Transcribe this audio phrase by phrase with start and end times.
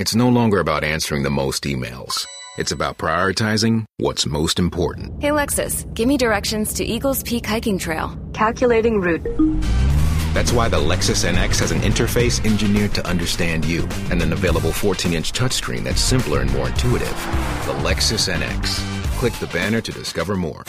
[0.00, 2.26] It's no longer about answering the most emails.
[2.56, 5.20] It's about prioritizing what's most important.
[5.20, 8.18] Hey, Lexus, give me directions to Eagles Peak Hiking Trail.
[8.32, 9.22] Calculating route.
[10.32, 14.72] That's why the Lexus NX has an interface engineered to understand you and an available
[14.72, 17.16] 14 inch touchscreen that's simpler and more intuitive.
[17.66, 18.78] The Lexus NX.
[19.18, 20.64] Click the banner to discover more.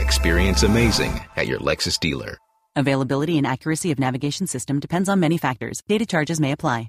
[0.00, 2.36] Experience amazing at your Lexus dealer.
[2.74, 5.82] Availability and accuracy of navigation system depends on many factors.
[5.86, 6.88] Data charges may apply.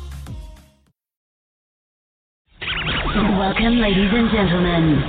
[3.51, 5.03] Welcome, ladies and gentlemen.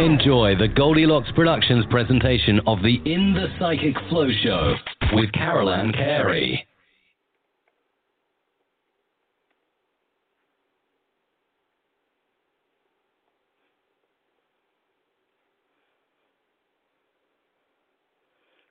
[0.00, 4.74] Enjoy the Goldilocks Productions presentation of the In the Psychic Flow Show
[5.12, 6.66] with Carol Ann Carey.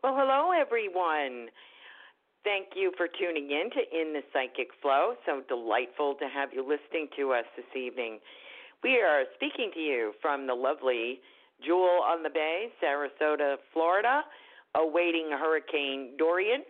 [0.05, 1.49] Well, hello, everyone.
[2.43, 5.16] Thank you for tuning in to In the Psychic Flow.
[5.25, 8.19] So delightful to have you listening to us this evening.
[8.83, 11.21] We are speaking to you from the lovely
[11.66, 14.21] Jewel on the Bay, Sarasota, Florida,
[14.75, 16.61] awaiting Hurricane Dorian.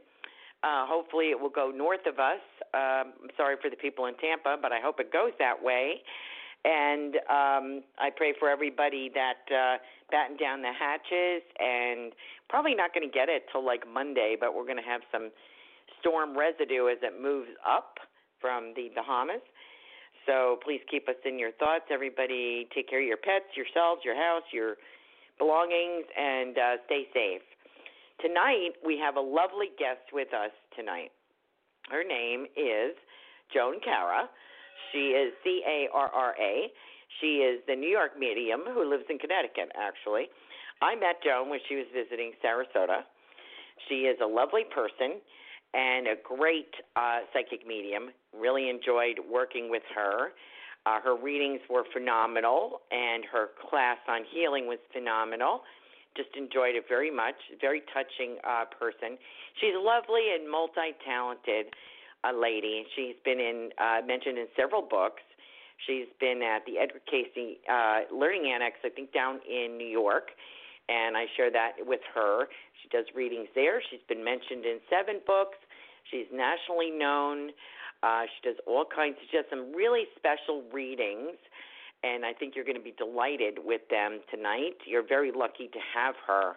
[0.64, 2.40] Uh, hopefully, it will go north of us.
[2.74, 5.96] Um, sorry for the people in Tampa, but I hope it goes that way.
[6.66, 9.78] And um, I pray for everybody that uh,
[10.10, 12.12] batten down the hatches and
[12.50, 15.30] probably not going to get it till like Monday, but we're going to have some
[16.02, 18.02] storm residue as it moves up
[18.42, 19.46] from the Bahamas.
[20.26, 21.86] So please keep us in your thoughts.
[21.92, 24.76] Everybody, take care of your pets, yourselves, your house, your
[25.38, 27.46] belongings, and uh, stay safe.
[28.26, 31.12] Tonight, we have a lovely guest with us tonight.
[31.92, 32.98] Her name is
[33.54, 34.30] Joan Carra.
[34.92, 36.72] She is C A R R A.
[37.22, 40.28] She is the New York medium who lives in Connecticut, actually.
[40.82, 43.08] I met Joan when she was visiting Sarasota.
[43.88, 45.22] She is a lovely person
[45.74, 48.10] and a great uh, psychic medium.
[48.38, 50.32] Really enjoyed working with her.
[50.86, 55.62] Uh, her readings were phenomenal, and her class on healing was phenomenal.
[56.16, 57.36] Just enjoyed it very much.
[57.60, 59.18] Very touching uh, person.
[59.60, 61.74] She's lovely and multi-talented
[62.26, 62.86] uh, lady.
[62.96, 65.22] She's been in uh, mentioned in several books.
[65.86, 70.32] She's been at the Edgar Cayce uh, Learning Annex, I think, down in New York,
[70.88, 72.48] and I share that with her.
[72.82, 73.82] She does readings there.
[73.92, 75.58] She's been mentioned in seven books.
[76.10, 77.52] She's nationally known.
[78.04, 79.18] Uh, she does all kinds.
[79.22, 81.36] of just some really special readings,
[82.04, 84.78] and I think you're going to be delighted with them tonight.
[84.86, 86.56] You're very lucky to have her.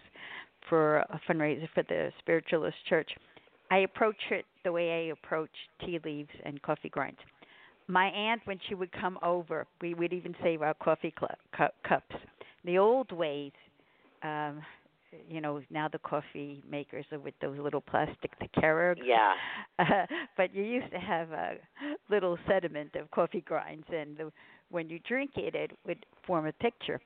[0.70, 3.10] for a fundraiser for the Spiritualist Church.
[3.72, 5.50] I approach it the way I approach
[5.82, 7.20] tea leaves and coffee grinds.
[7.88, 11.88] My aunt, when she would come over, we would even save our coffee cl- cu-
[11.88, 12.16] cups.
[12.66, 13.52] The old ways,
[14.22, 14.62] um,
[15.30, 18.98] you know, now the coffee makers are with those little plastic, the Keurig.
[19.04, 19.34] Yeah.
[19.80, 20.06] Uh,
[20.38, 21.54] but you used to have a
[22.10, 24.32] little sediment of coffee grinds, and the,
[24.70, 27.00] when you drink it, it would form a picture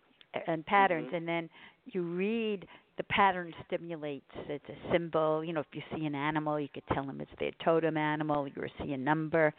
[0.47, 1.15] and patterns, Mm-hmm.
[1.15, 1.49] and then
[1.85, 2.67] you read
[2.97, 4.25] the pattern stimulates.
[4.47, 5.43] It's a symbol.
[5.43, 8.47] You know, if you see an animal, you could tell them it's their totem animal.
[8.47, 9.53] You see a number.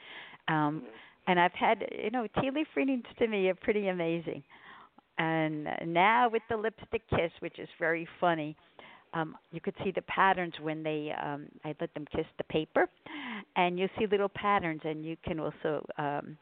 [0.48, 0.82] Um,
[1.26, 4.42] and I've had, you know, tea leaf readings to me are pretty amazing.
[5.19, 8.56] And now with the lipstick kiss, which is very funny,
[9.15, 11.12] um, you could see the patterns when they.
[11.23, 12.87] Um, I let them kiss the paper,
[13.56, 16.37] and you see little patterns, and you can also um,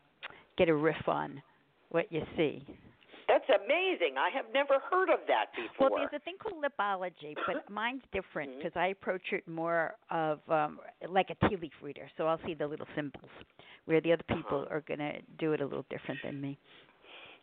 [0.58, 1.40] get a riff on
[1.90, 2.64] what you see.
[3.28, 4.14] That's amazing.
[4.18, 5.90] I have never heard of that before.
[5.90, 8.58] Well, there's a thing called lipology, but mine's different Mm-hmm.
[8.58, 10.78] because I approach it more of um,
[11.08, 12.08] like a tea leaf reader.
[12.16, 13.30] So I'll see the little symbols,
[13.86, 14.76] where the other people Uh-huh.
[14.76, 16.56] are going to do it a little different than me.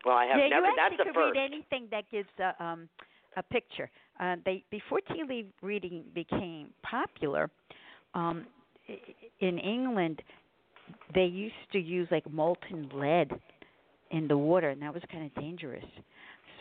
[0.05, 0.67] Well, I have yeah, never.
[0.67, 1.35] you That's actually a could first.
[1.35, 2.89] read anything that gives a, um,
[3.37, 3.89] a picture.
[4.19, 7.49] Uh, they before tea leaf reading became popular,
[8.13, 8.45] um,
[8.89, 8.99] i-
[9.39, 10.21] in England,
[11.13, 13.31] they used to use like molten lead
[14.11, 15.85] in the water, and that was kind of dangerous.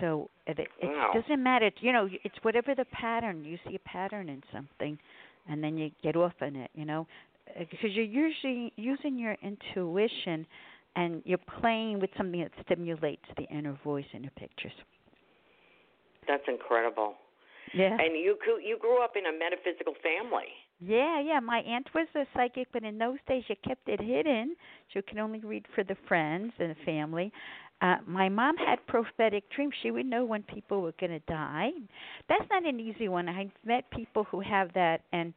[0.00, 1.12] So it, it Wow.
[1.12, 1.70] doesn't matter.
[1.80, 3.44] You know, it's whatever the pattern.
[3.44, 4.98] You see a pattern in something,
[5.48, 6.70] and then you get off on it.
[6.74, 7.06] You know,
[7.58, 10.46] because you're usually using your intuition,
[10.96, 14.72] and you're playing with something that stimulates the inner voice in your pictures.
[16.28, 17.14] That's incredible.
[17.74, 17.96] Yeah.
[17.98, 20.48] And you you grew up in a metaphysical family.
[20.80, 21.40] Yeah, yeah.
[21.40, 24.56] My aunt was a psychic, but in those days you kept it hidden.
[24.92, 27.32] She could only read for the friends and the family.
[27.80, 29.74] Uh, my mom had prophetic dreams.
[29.82, 31.70] She would know when people were going to die.
[32.28, 33.28] That's not an easy one.
[33.28, 35.34] I've met people who have that, and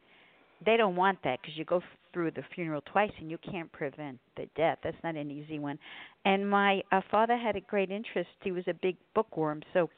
[0.63, 1.81] they don't want that because you go
[2.15, 4.77] through the funeral twice and you can't prevent the death.
[4.85, 5.77] That's not an easy one.
[6.23, 8.29] And my uh, father had a great interest.
[8.41, 9.89] He was a big bookworm, so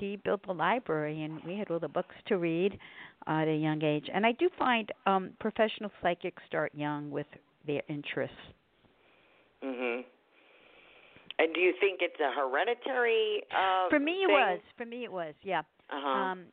[0.00, 2.78] he built a library, and we had all the books to read
[3.26, 4.06] uh, at a young age.
[4.12, 7.26] And I do find um, professional psychics start young with
[7.66, 8.34] their interests.
[9.62, 10.04] Mhm.
[11.38, 13.42] And do you think it's a hereditary?
[13.54, 14.34] Uh, For me, it thing?
[14.34, 14.60] was.
[14.78, 15.34] For me, it was.
[15.42, 15.60] Yeah.
[15.90, 16.08] Uh-huh.
[16.08, 16.44] Um,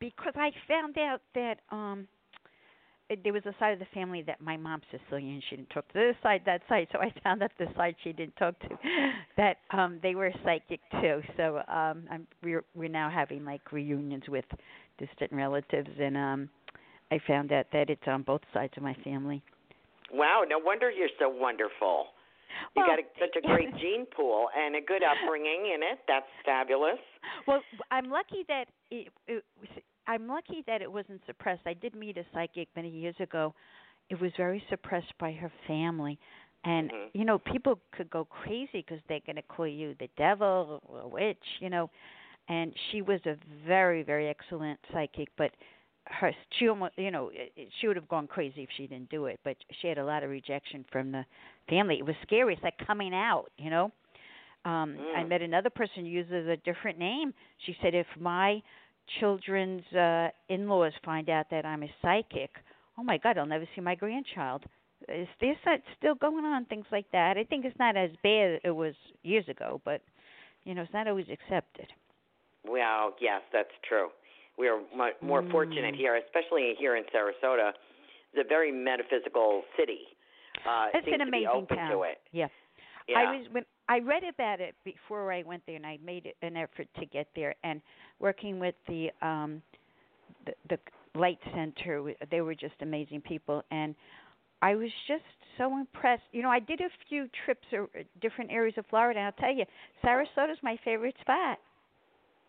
[0.00, 2.08] because I found out that um, it-
[3.22, 5.40] there was a side of the family that my mom's Sicilian.
[5.48, 6.88] She didn't talk to this side, that side.
[6.92, 8.68] So I found out the side she didn't talk to,
[9.36, 11.20] that um, they were psychic too.
[11.36, 14.44] So um, I'm, we're we're now having like reunions with
[14.98, 16.48] distant relatives, and um,
[17.10, 19.42] I found out that it's on both sides of my family.
[20.12, 22.06] Wow, no wonder you're so wonderful.
[22.74, 25.98] You Well, got a, such a great gene pool and a good upbringing in it.
[26.08, 26.98] That's fabulous.
[27.46, 27.60] Well,
[27.90, 29.44] I'm lucky that it, it
[30.06, 31.62] I'm lucky that it wasn't suppressed.
[31.66, 33.54] I did meet a psychic many years ago.
[34.10, 36.18] It was very suppressed by her family,
[36.64, 37.10] and Mhm.
[37.12, 41.00] you know people could go crazy because they're going to call you the devil or
[41.00, 41.90] a witch, you know.
[42.48, 43.36] And she was a
[43.66, 45.50] very very excellent psychic, but
[46.06, 47.30] her she almost you know
[47.80, 49.40] she would have gone crazy if she didn't do it.
[49.44, 51.24] But she had a lot of rejection from the
[51.68, 51.98] family.
[51.98, 52.54] It was scary.
[52.54, 53.92] It's like coming out, you know.
[54.64, 55.30] Um, I Mm.
[55.30, 57.32] met another person who uses a different name.
[57.64, 58.62] She said, if my
[59.20, 62.50] children's uh, in-laws find out that I'm a psychic,
[62.98, 64.64] oh my God, I'll never see my grandchild.
[65.08, 66.64] Is this that still going on?
[66.66, 67.36] Things like that.
[67.36, 70.00] I think it's not as bad as it was years ago, but
[70.64, 71.86] you know, it's not always accepted.
[72.66, 74.08] Well, yes, that's true.
[74.58, 75.50] We are mu more Mm.
[75.52, 77.72] fortunate here, especially here in Sarasota.
[78.32, 80.00] It's a very metaphysical city.
[80.66, 81.90] Uh, It's seems an to be amazing open town.
[81.92, 82.20] to it.
[82.32, 82.48] Yeah.
[83.08, 83.18] Yeah.
[83.18, 86.56] I was when I read about it before I went there, and I made an
[86.56, 87.54] effort to get there.
[87.62, 87.80] And
[88.18, 89.62] working with the um
[90.46, 90.78] the, the
[91.18, 92.14] Light Center.
[92.30, 93.94] They were just amazing people, and
[94.62, 95.24] I was just
[95.58, 96.22] so impressed.
[96.32, 97.88] You know, I did a few trips or
[98.20, 99.64] different areas of Florida, and I'll tell you,
[100.04, 101.58] Sarasota is my favorite spot.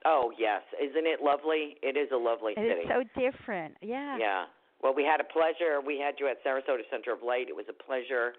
[0.05, 1.75] Oh yes, isn't it lovely?
[1.81, 2.81] It is a lovely And city.
[2.83, 3.75] It's so different.
[3.81, 4.17] Yeah.
[4.19, 4.45] Yeah.
[4.81, 5.81] Well, we had a pleasure.
[5.85, 7.47] We had you at Sarasota Center of Light.
[7.49, 8.33] It was a pleasure.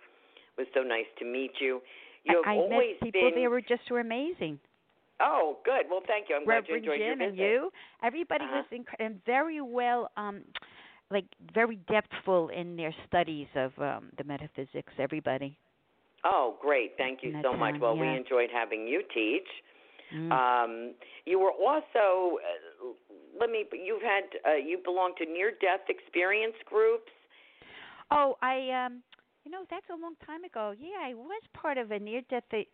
[0.56, 1.80] It was so nice to meet you.
[2.24, 3.34] You I, met people been.
[3.34, 4.58] there were just were amazing.
[5.20, 5.86] Oh, good.
[5.90, 6.36] Well, thank you.
[6.36, 7.70] I'm glad you Reverend enjoyed Jim your and you,
[8.02, 8.62] everybody Uh-huh.
[8.70, 10.44] was inc- and very well, um,
[11.10, 14.92] like very depthful in their studies of um the metaphysics.
[14.98, 15.56] Everybody.
[16.24, 16.96] Oh, great.
[16.96, 17.72] Thank you so much.
[17.74, 19.48] town, Well, we enjoyed having you teach.
[20.14, 20.32] Mm.
[20.32, 20.94] Um,
[21.26, 22.88] you were also, uh,
[23.38, 27.12] let me, you've had, uh, you belong to near death experience groups.
[28.10, 29.02] Oh, I um,
[29.48, 30.74] you know that's a long time ago.
[30.78, 32.44] Yeah, I was part of a near death.
[32.52, 32.68] It,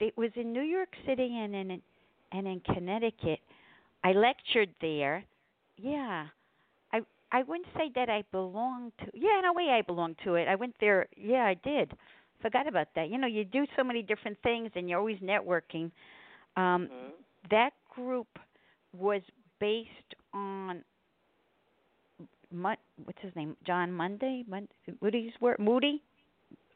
[0.00, 1.80] it was in New York City and in
[2.32, 3.40] and in Connecticut.
[4.04, 5.24] I lectured there.
[5.78, 6.26] Yeah.
[6.92, 7.00] I
[7.32, 9.06] I wouldn't say that I belonged to.
[9.14, 10.48] Yeah, in a way I belonged to it.
[10.48, 11.06] I went there.
[11.16, 11.92] Yeah, I did.
[12.42, 13.08] Forgot about that.
[13.10, 15.90] You know, you do so many different things and you're always networking.
[16.56, 17.12] Um Mhm.
[17.50, 18.38] that group
[18.92, 19.22] was
[19.60, 20.84] based on
[22.54, 23.56] Mon- what's his name?
[23.66, 24.68] John Monday, Mon-
[25.02, 25.58] Moody's work.
[25.58, 26.02] Moody.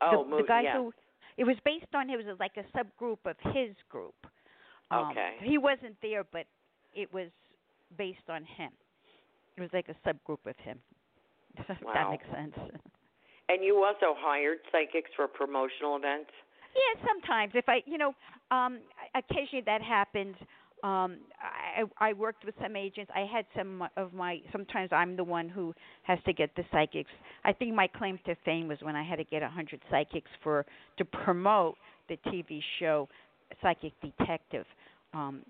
[0.01, 0.77] Oh, the, Moody, the guy yeah.
[0.77, 0.93] who
[1.37, 2.11] it was based on.
[2.11, 4.15] It was like a subgroup of his group.
[4.91, 5.37] Um, Okay.
[5.43, 6.47] He wasn't there, but
[6.95, 7.29] it was
[7.97, 8.71] based on him.
[9.57, 10.79] It was like a subgroup of him.
[11.59, 12.55] If that makes sense.
[13.49, 16.31] And you also hired psychics for promotional events?
[16.75, 18.15] Yeah, sometimes if I, you know,
[18.51, 18.79] um
[19.15, 20.37] occasionally that happens.
[20.83, 23.11] Um I I worked with some agents.
[23.15, 27.11] I had some of my sometimes I'm the one who has to get the psychics.
[27.45, 30.31] I think my claim to fame was when I had to get a 100 psychics
[30.43, 30.65] for
[30.99, 31.77] to promote
[32.09, 33.09] the TV show
[33.63, 34.67] Psychic Detective.
[35.13, 35.43] Um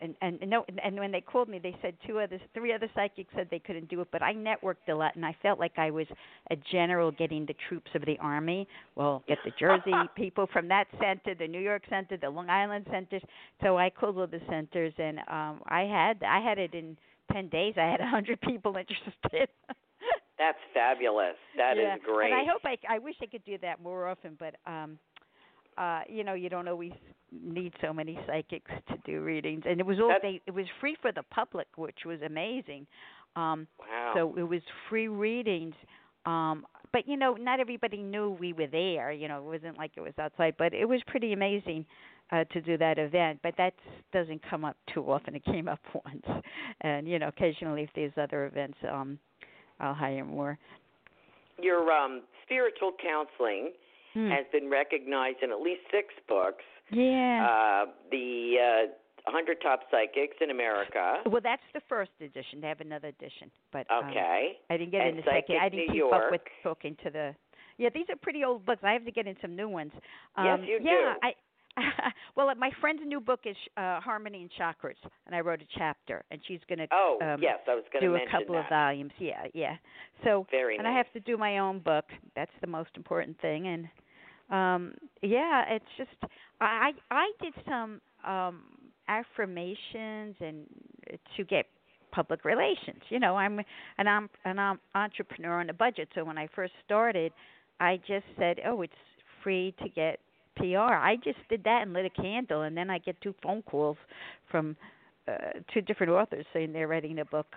[0.00, 3.30] and and no and when they called me they said two others three other psychics
[3.34, 5.90] said they couldn't do it but i networked a lot and i felt like i
[5.90, 6.06] was
[6.50, 10.86] a general getting the troops of the army well get the jersey people from that
[11.00, 13.22] center the new york center the long island centers
[13.62, 16.96] so i called all the centers and um i had i had it in
[17.32, 19.48] ten days i had a hundred people interested
[20.38, 21.36] That's fabulous.
[21.56, 21.96] That is yeah.
[21.96, 22.30] great.
[22.30, 24.98] And I hope I I wish I could do that more often, but um
[25.78, 26.92] uh you know, you don't always
[27.32, 29.62] need so many psychics to do readings.
[29.68, 32.86] And it was all That's- they it was free for the public, which was amazing.
[33.34, 34.12] Um Wow.
[34.14, 35.74] so it was free readings.
[36.24, 39.92] Um but you know, not everybody knew we were there, you know, it wasn't like
[39.96, 41.84] it was outside, but it was pretty amazing
[42.32, 43.40] uh to do that event.
[43.42, 43.74] But that
[44.12, 45.34] doesn't come up too often.
[45.34, 46.26] It came up once.
[46.80, 49.18] And you know, occasionally if there's other events, um
[49.78, 50.58] I'll hire more.
[51.60, 53.72] Your um, spiritual counseling
[54.16, 54.30] Hmm.
[54.30, 56.64] has been recognized in at least six books.
[56.90, 57.44] Yeah.
[57.44, 58.92] Uh, the uh,
[59.28, 61.16] 100 Top Psychics in America.
[61.26, 62.60] Well, that's the first edition.
[62.62, 64.52] They have another edition, but um, Okay.
[64.70, 65.56] I didn't get And in the second.
[65.60, 66.24] I didn't New keep York.
[66.26, 67.34] up with talking to the.
[67.76, 68.80] Yeah, these are pretty old books.
[68.82, 69.92] I have to get in some new ones.
[70.36, 71.26] Um, Yes, you yeah, do.
[71.28, 71.34] I.
[72.36, 74.94] well, my friend's new book is uh, Harmony and Chakras,
[75.26, 78.00] and I wrote a chapter, and she's going to Oh, um, yes, I was going
[78.02, 78.64] to do a couple that.
[78.64, 79.12] of volumes.
[79.18, 79.76] Yeah, yeah.
[80.24, 82.06] So, Very and I have to do my own book.
[82.34, 83.88] That's the most important thing, and
[84.50, 86.10] um yeah it's just
[86.60, 88.62] i i did some um
[89.08, 90.66] affirmations and
[91.36, 91.66] to get
[92.12, 93.58] public relations you know i'm
[93.98, 96.08] an i'm an entrepreneur on a budget.
[96.14, 97.32] So when i first started
[97.80, 98.92] i just said oh it's
[99.42, 100.18] free to get
[100.56, 103.62] pr i just did that and lit a candle and then i get two phone
[103.62, 103.96] calls
[104.50, 104.76] from
[105.28, 105.32] uh,
[105.74, 107.48] two different authors saying they're writing a book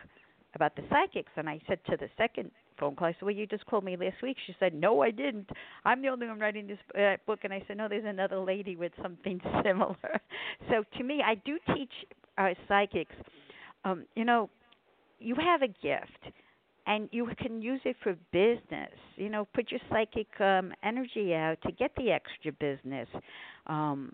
[0.55, 1.31] about the psychics.
[1.36, 3.07] And i said to the second phone call.
[3.07, 5.50] I said, "Well, you just called me last week." She said, "No, I didn't.
[5.86, 8.75] I'm the only one writing this uh, book." And I said, "No, there's another lady
[8.75, 10.21] with something similar."
[10.69, 11.91] so to me, I do teach
[12.38, 13.15] uh, psychics.
[13.86, 14.50] Um, you know,
[15.19, 16.33] you have a gift,
[16.88, 18.91] and you can use it for business.
[19.15, 23.07] You know, put your psychic um, energy out to get the extra business.
[23.67, 24.13] Um,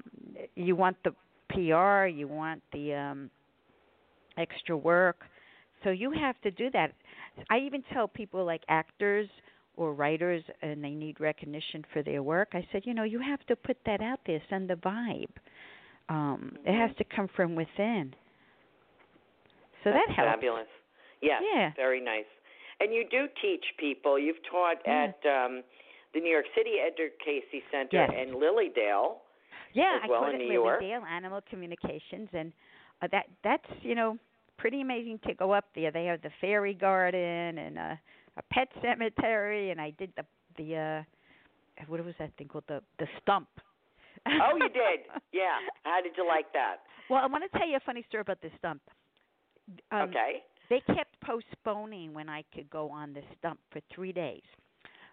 [0.56, 1.12] you want the
[1.50, 2.08] PR.
[2.08, 3.30] You want the um,
[4.38, 5.24] extra work.
[5.84, 6.94] So you have to do that.
[7.50, 9.28] I even tell people like actors
[9.76, 12.50] or writers and they need recognition for their work.
[12.54, 15.30] I said, you know, you have to put that out there, send the vibe.
[16.10, 18.14] Um, It has to come from within.
[19.84, 20.32] So That's that helps.
[20.34, 20.68] Fabulous.
[21.22, 21.72] Yes, Yeah.
[21.76, 22.26] very nice.
[22.80, 24.18] And you do teach people.
[24.20, 25.14] You've taught Yeah.
[25.14, 25.64] at um,
[26.14, 28.12] the New York City Edgar Cayce Center Yes.
[28.16, 29.18] and Lilydale.
[29.74, 30.82] Yeah, as I well taught in at New York.
[30.82, 32.54] Lilydale Animal Communications, and
[33.02, 34.18] uh, that that's you know
[34.58, 35.92] pretty amazing to go up there.
[35.92, 38.00] They have the fairy garden and a,
[38.38, 40.26] a pet cemetery, and I did the
[40.58, 41.04] the uh
[41.88, 43.50] what was that thing called the the stump.
[44.28, 45.02] Oh, you did.
[45.32, 45.58] Yeah.
[45.84, 46.78] How did you like that?
[47.10, 48.82] Well, I want to tell you a funny story about this stump.
[49.92, 50.44] Um, okay.
[50.70, 54.44] they kept postponing when I could go on the stump for three days.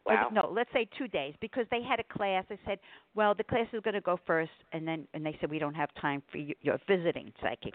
[0.05, 0.29] Wow.
[0.29, 2.45] Or, no, let's say two days because they had a class.
[2.51, 2.79] I said,
[3.15, 5.75] well, the class is going to go first, and then and they said we don't
[5.75, 7.75] have time for you, your visiting psychic.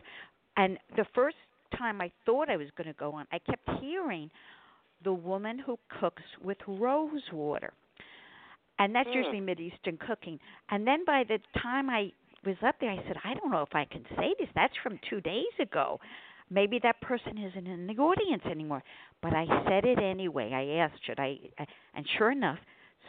[0.57, 1.38] And the first
[1.77, 4.29] time I thought I was going to go on, I kept hearing
[5.03, 7.74] the woman who cooks with rose water,
[8.79, 9.15] and that's Mm.
[9.15, 10.39] usually Mid Eastern cooking.
[10.69, 12.12] And then by the time I
[12.45, 14.50] was up there, I said, I don't know if I can say this.
[14.55, 16.00] That's from two days ago.
[16.50, 18.83] Maybe that person isn't in the audience anymore.
[19.21, 20.53] But I said it anyway.
[20.53, 21.38] I asked, should I?
[21.93, 22.59] And sure enough,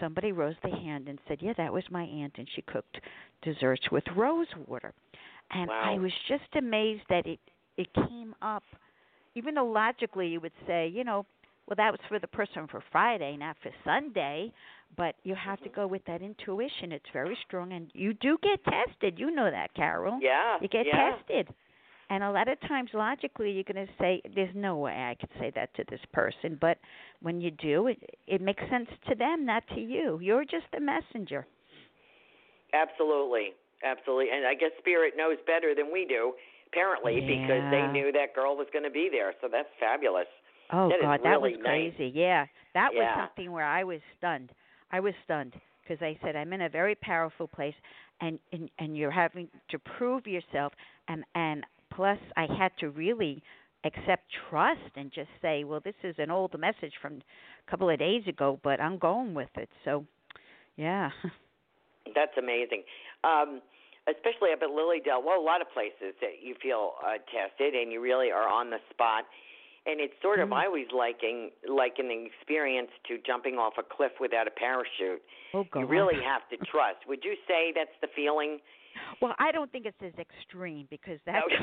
[0.01, 2.99] somebody rose their hand and said, Yeah, that was my aunt, and she cooked
[3.43, 4.93] desserts with rose water.
[5.51, 5.83] And Wow.
[5.95, 7.39] I was just amazed that it
[7.79, 8.65] it came up,
[9.35, 11.25] even though logically you would say, you know,
[11.67, 14.53] well that was for the person for Friday, not for Sunday.
[14.97, 15.81] But you have to mm-hmm.
[15.83, 16.93] go with that intuition.
[16.93, 19.19] It's very strong, and you do get tested.
[19.19, 20.19] You know that, Carol.
[20.21, 20.57] Yeah.
[20.63, 21.11] You get yeah.
[21.11, 21.55] tested.
[22.11, 25.29] And a lot of times, logically, you're going to say, "There's no way I could
[25.39, 26.79] say that to this person." But
[27.21, 30.19] when you do, it it makes sense to them, not to you.
[30.23, 31.47] You're just the messenger.
[32.73, 33.53] Absolutely,
[33.85, 34.31] absolutely.
[34.33, 36.33] And I guess spirit knows better than we do,
[36.71, 39.33] apparently, because they knew that girl was going to be there.
[39.41, 40.27] So that's fabulous.
[40.73, 41.95] Oh That God, that was really nice.
[41.97, 42.13] crazy.
[42.15, 44.51] Yeah, that was something where I was stunned.
[44.93, 47.75] I was stunned because I said I'm in a very powerful place,
[48.21, 50.73] and and and you're having to prove yourself,
[51.09, 53.43] and and plus I had to really
[53.85, 57.15] accept trust and just say, well, this is an old message from
[57.67, 59.69] a couple of days ago, but I'm going with it.
[59.85, 60.05] So,
[60.77, 61.11] yeah.
[62.15, 62.83] That's amazing.
[63.25, 63.61] Um,
[64.11, 65.23] especially up at Lilydale.
[65.25, 68.71] Well, a lot of places that you feel uh, tested and you really are on
[68.71, 69.25] the spot.
[69.87, 70.55] And it's sort of Mm.
[70.55, 75.23] I always liking like an experience to jumping off a cliff without a parachute.
[75.55, 75.81] Oh God.
[75.81, 77.07] You really have to trust.
[77.09, 78.59] Would you say that's the feeling?
[79.23, 81.47] Well, I don't think it's as extreme because that's.
[81.47, 81.57] Okay.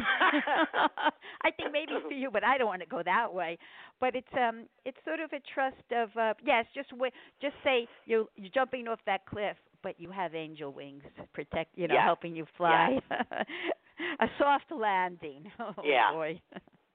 [1.44, 3.58] I think maybe for you, but I don't want to go that way.
[4.00, 7.12] But it's um, it's sort of a trust of uh, yes, just w-
[7.42, 11.88] just say you you're jumping off that cliff, but you have angel wings protect, you
[11.88, 12.04] know, Yeah.
[12.04, 13.00] helping you fly.
[14.20, 15.46] a soft landing.
[15.60, 16.12] Oh Yeah.
[16.12, 16.42] boy.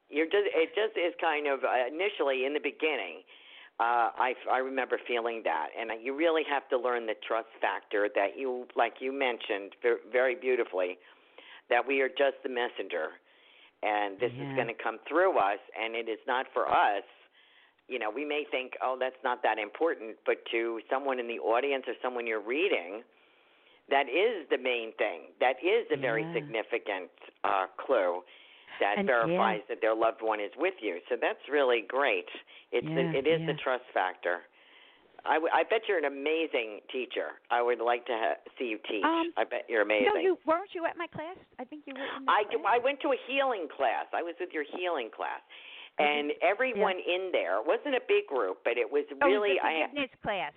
[0.09, 3.22] You're just it just is kind of uh, initially in the beginning.
[3.79, 8.09] Uh, I I remember feeling that, and you really have to learn the trust factor
[8.16, 9.70] that you like you mentioned
[10.11, 10.98] very beautifully,
[11.70, 13.07] that we are just the messenger,
[13.85, 17.07] and this is going to come through us, and it is not for us.
[17.90, 21.40] You know, we may think, oh, that's not that important, but to someone in the
[21.42, 23.03] audience or someone you're reading,
[23.90, 25.35] that is the main thing.
[25.40, 27.11] That is a very significant
[27.42, 28.22] uh, clue
[28.79, 29.74] that And- verifies yeah.
[29.74, 31.00] that their loved one is with you.
[31.11, 32.31] So that's really great.
[32.70, 33.46] It's Yeah, the, it is yeah.
[33.50, 34.46] the trust factor.
[35.26, 37.37] I, w- I bet you're an amazing teacher.
[37.50, 39.05] I would like to ha- see you teach.
[39.05, 40.14] Um, I bet you're amazing.
[40.14, 41.37] No, you weren't you at my class?
[41.59, 42.09] I think you were.
[42.24, 42.64] I, class.
[42.64, 44.07] I went to a healing class.
[44.16, 45.42] I was with your healing class.
[46.00, 49.86] And everyone in there wasn't a big group, but it was oh, really the I
[49.86, 50.52] forgiveness class.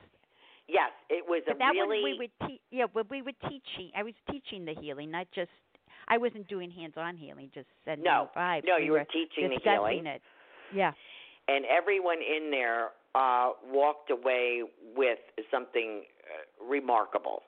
[0.67, 2.61] yes, it was a But that really one we would teach.
[2.71, 3.91] Yeah, but we were teaching.
[3.95, 5.51] I was teaching the healing, not just.
[6.07, 8.63] I wasn't doing hands-on healing, just sending No, vibes.
[8.65, 10.05] no, we you were teaching the healing.
[10.05, 10.21] it.
[10.75, 10.91] Yeah.
[11.47, 14.63] and everyone in there uh, walked away
[14.97, 15.19] with
[15.51, 17.43] something uh, remarkable.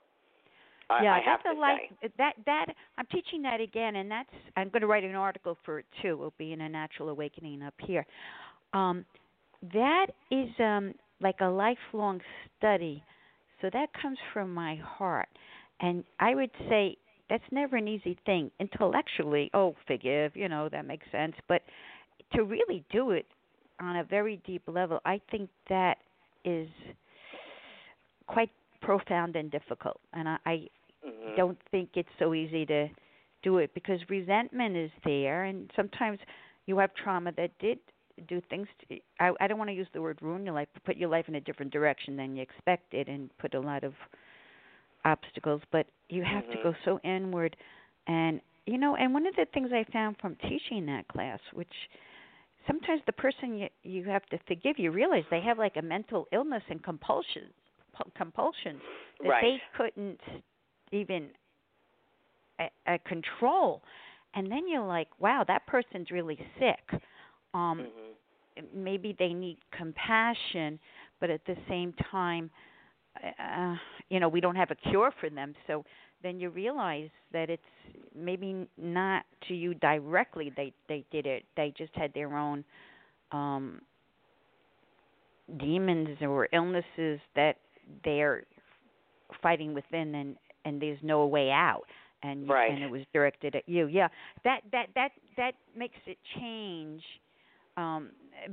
[0.90, 2.10] I, yeah, I have that's a like say.
[2.18, 2.34] that.
[2.46, 2.66] That
[2.98, 6.10] I'm teaching that again, and that's I'm going to write an article for it too.
[6.10, 8.06] It'll be in a natural awakening up here.
[8.74, 9.06] Um,
[9.74, 12.22] that is um, like a lifelong
[12.58, 13.04] study,
[13.62, 15.30] so that comes from my heart,
[15.80, 16.98] and I would say
[17.30, 19.50] that's never an easy thing intellectually.
[19.54, 21.62] Oh, forgive, you know that makes sense, but
[22.34, 23.26] to really do it
[23.80, 25.98] on a very deep level, I think that
[26.44, 26.68] is
[28.28, 28.52] quite
[28.86, 30.00] profound and difficult.
[30.14, 30.68] And I, I
[31.04, 31.36] Mhm.
[31.36, 32.90] don't think it's so easy to
[33.44, 36.20] do it because resentment is there, and sometimes
[36.68, 37.80] you have trauma that did
[38.28, 38.68] do things.
[38.90, 41.10] To, I, I don't want to use the word ruin your life, but put your
[41.10, 43.94] life in a different direction than you expected, and put a lot of
[45.04, 45.62] obstacles.
[45.72, 46.64] But you have to Mhm.
[46.64, 47.56] go so inward,
[48.08, 48.96] and you know.
[48.96, 51.74] And one of the things I found from teaching that class, which
[52.68, 56.28] sometimes the person you you have to forgive, you realize they have like a mental
[56.32, 57.65] illness and compulsions, pu-
[58.16, 58.82] compulsions
[59.24, 59.42] that Right.
[59.42, 60.20] they couldn't
[60.92, 61.30] even
[62.60, 63.82] uh, uh, control.
[64.34, 67.02] And then you're like, wow, that person's really sick.
[67.54, 68.16] Um, Mhm.
[68.74, 70.80] Maybe they need compassion,
[71.20, 72.50] but at the same time,
[73.40, 73.76] uh,
[74.10, 75.54] you know, we don't have a cure for them.
[75.68, 75.84] So
[76.24, 77.64] then you realize that it's
[78.16, 80.52] maybe not to you directly.
[80.56, 81.46] They they did it.
[81.56, 82.64] They just had their own
[83.32, 83.82] um,
[85.58, 87.58] demons or illnesses that
[88.04, 88.44] they're
[89.42, 91.86] fighting within, and and there's no way out.
[92.24, 92.72] And Right.
[92.72, 93.88] and it was directed at you.
[93.88, 94.08] Yeah,
[94.44, 97.04] that that that that makes it change
[97.78, 98.12] Um,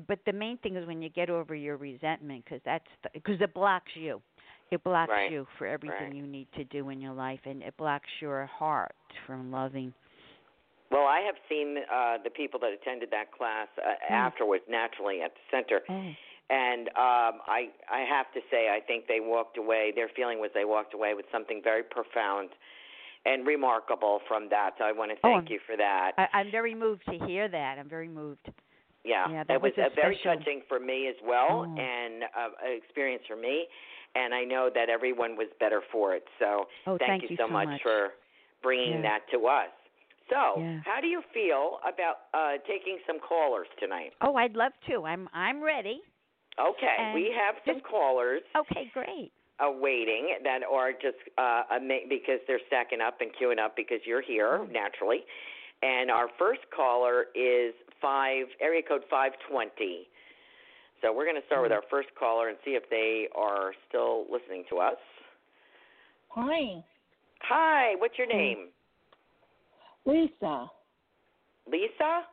[0.09, 3.55] but the main thing is when you get over your resentment, because that's because it
[3.55, 4.21] blocks you.
[4.73, 5.31] It blocks Right.
[5.31, 6.15] you for everything Right.
[6.15, 9.95] you need to do in your life, and it blocks your heart from loving.
[10.91, 15.33] Well, I have seen uh, the people that attended that class uh, afterwards, naturally at
[15.35, 16.11] the center, Oh.
[16.53, 19.93] And um, I I have to say I think they walked away.
[19.97, 22.51] Their feeling was they walked away with something very profound
[23.25, 24.71] and remarkable from that.
[24.79, 26.13] So I want to Oh, thank you for that.
[26.19, 27.79] I, I'm very moved to hear that.
[27.79, 28.51] I'm very moved.
[29.05, 31.81] yeah, yeah, that it was, was a very special- touching for me as well, Oh.
[31.81, 33.67] and uh, an experience for me.
[34.15, 36.25] And I know that everyone was better for it.
[36.39, 37.83] So Oh, thank you you so, so much, much.
[37.83, 38.11] for
[38.63, 39.09] bringing Yeah.
[39.09, 39.71] that to us.
[40.29, 40.81] So, Yeah.
[40.85, 44.13] how do you feel about uh, taking some callers tonight?
[44.21, 45.05] Oh, I'd love to.
[45.05, 46.01] I'm I'm ready.
[46.61, 49.33] Okay, And we have some callers Okay, great.
[49.61, 51.63] awaiting that are just uh,
[52.09, 54.73] because they're stacking up and queuing up because you're here Mm.
[54.73, 55.25] naturally.
[55.83, 60.09] And our first caller is five area code five twenty.
[61.01, 64.27] So we're going to start with our first caller and see if they are still
[64.31, 64.99] listening to us.
[66.29, 66.85] Hi,
[67.43, 68.37] Hi, what's your Mm.
[68.39, 68.69] name?
[70.05, 70.71] Lisa.
[71.67, 72.27] Lisa?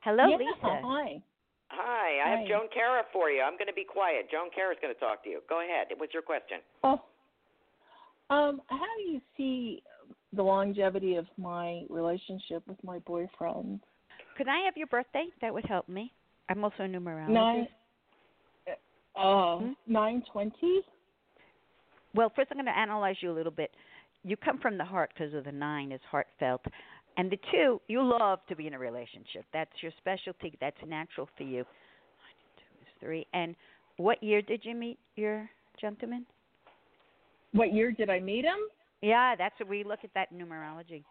[0.00, 0.80] Hello, yeah, Lisa.
[0.84, 1.22] Hi.
[1.74, 2.40] Hi, I Hi.
[2.40, 3.40] have Joan Carra for you.
[3.40, 4.30] I'm going to be quiet.
[4.30, 5.40] Joan Carra's going to talk to you.
[5.48, 5.86] Go ahead.
[5.96, 6.58] What's your question?
[6.84, 7.00] Oh,
[8.30, 9.82] um, how do you see
[10.34, 13.80] the longevity of my relationship with my boyfriend?
[14.36, 15.26] Could I have your birthday?
[15.40, 16.12] That would help me.
[16.48, 17.28] I'm also a numerologist.
[17.32, 17.68] Nine.
[19.14, 19.72] Uh, Hmm?
[19.86, 20.80] nine twenty.
[22.14, 23.70] Well, first I'm going to analyze you a little bit.
[24.24, 26.62] You come from the heart because of the nine is heartfelt,
[27.16, 29.44] and the two you love to be in a relationship.
[29.52, 30.56] That's your specialty.
[30.60, 31.64] That's natural for you.
[32.56, 33.26] Two is three.
[33.32, 33.54] And
[33.96, 35.48] what year did you meet your
[35.80, 36.26] gentleman?
[37.52, 38.58] What year did I meet him?
[39.02, 41.02] Yeah, that's what we look at that numerology.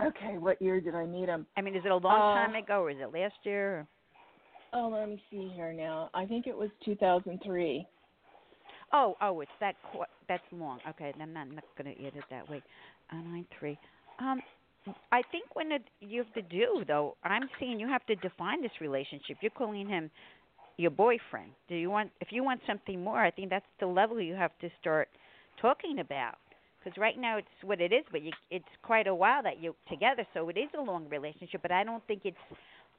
[0.00, 1.44] Okay, what year did I meet him?
[1.56, 3.80] I mean, is it a long Uh, time ago, or is it last year?
[3.80, 3.86] Or?
[4.74, 6.08] Oh, let me see here now.
[6.14, 7.84] I think it was 2003.
[8.92, 10.78] Oh, oh, it's that qu- that's long.
[10.88, 12.62] Okay, then I'm not, not going to add it that way.
[13.12, 13.76] Uh, nine three.
[14.20, 14.40] Um,
[15.12, 18.62] I think when it, you have to do though, I'm seeing you have to define
[18.62, 19.38] this relationship.
[19.40, 20.10] You're calling him
[20.76, 21.50] your boyfriend.
[21.68, 22.10] Do you want?
[22.20, 25.08] If you want something more, I think that's the level you have to start
[25.60, 26.36] talking about.
[26.78, 29.74] Because right now it's what it is, but you, it's quite a while that you're
[29.90, 31.60] together, so it is a long relationship.
[31.60, 32.36] But I don't think it's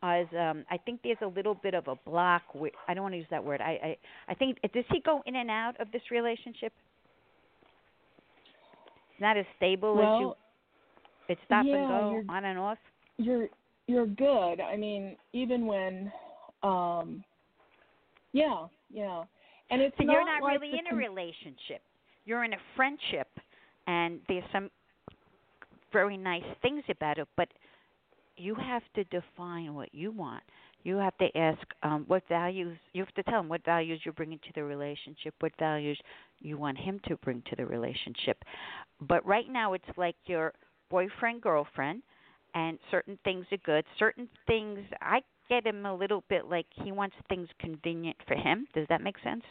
[0.03, 2.43] as um I think there's a little bit of a block.
[2.53, 3.61] With, I don't want to use that word.
[3.61, 3.97] I I
[4.29, 6.73] I think does he go in and out of this relationship?
[9.19, 10.33] Not as stable as you.
[11.29, 12.79] It's stop yeah, and go, on and off.
[13.17, 13.47] You're
[13.87, 14.59] you're good.
[14.59, 16.11] I mean, even when,
[16.63, 17.23] um,
[18.33, 19.23] yeah, yeah,
[19.71, 21.81] and it's So not you're not like really in a relationship.
[22.25, 23.27] You're in a friendship,
[23.87, 24.69] and there's some
[25.93, 27.27] very nice things about it.
[27.37, 27.49] But
[28.37, 30.43] you have to define what you want.
[30.83, 32.77] You have to ask um, what values.
[32.93, 35.35] You have to tell him what values you're bringing to the relationship.
[35.39, 35.99] What values
[36.39, 38.43] you want him to bring to the relationship.
[39.01, 40.53] But right now, it's like your
[40.89, 42.01] boyfriend girlfriend,
[42.55, 43.85] and certain things are good.
[43.97, 48.67] Certain things I get him a little bit like he wants things convenient for him.
[48.73, 49.43] Does that make sense?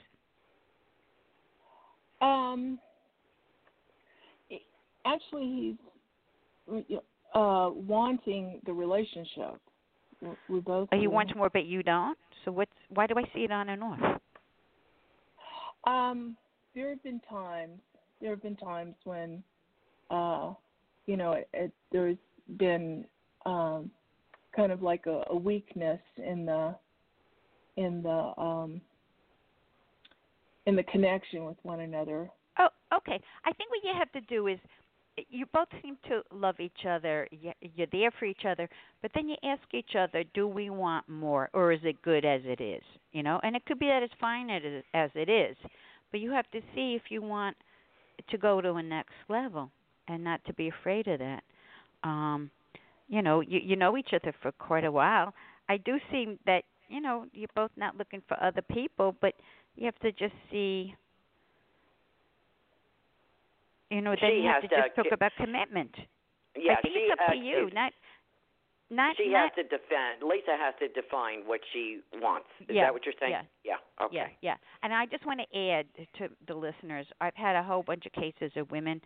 [2.20, 2.78] Um,
[5.04, 5.76] actually,
[6.68, 6.98] he's
[7.34, 9.60] uh wanting the relationship.
[10.20, 10.88] We- We both.
[10.90, 12.18] Oh, he wants more, but you don't.
[12.44, 14.20] So what's why do I see it on and off?
[15.84, 16.36] Um,
[16.74, 17.80] there have been times.
[18.20, 19.42] There have been times when,
[20.10, 20.52] uh,
[21.08, 22.18] you know, it, it, there's
[22.58, 23.04] been
[23.46, 23.90] um,
[24.54, 26.74] kind of like a, a weakness in the
[27.76, 28.80] in the um,
[30.66, 32.30] in the connection with one another.
[32.58, 33.18] Oh, okay.
[33.44, 34.58] I think what you have to do is
[35.30, 37.26] you both seem to love each other.
[37.30, 38.68] You- You're there for each other,
[39.00, 42.42] but then you ask each other, do we want more or is it good as
[42.44, 42.82] it is?
[43.12, 45.56] You know, and it could be that it's fine as it is,
[46.10, 47.56] but you have to see if you want
[48.28, 49.70] to go to a next level
[50.08, 51.42] and not to be afraid of that.
[52.04, 52.50] Um,
[53.08, 55.34] you know, you you know each other for quite a while.
[55.68, 59.34] I do see that, you know, you're both not looking for other people, but
[59.76, 60.94] you have to just see
[63.90, 65.94] you know, then She you have to to just talk about commitment.
[66.56, 67.92] Yeah, I think she, it's up uh, to you, not
[68.90, 70.22] not she not has to defend.
[70.22, 72.48] Lisa has to define what she wants.
[72.68, 73.36] Is Yeah, that what you're saying?
[73.64, 73.76] yeah.
[74.02, 74.16] Okay.
[74.16, 74.56] Yeah, yeah.
[74.82, 75.86] And I just want to add
[76.18, 79.00] to the listeners, I've had a whole bunch of cases of women,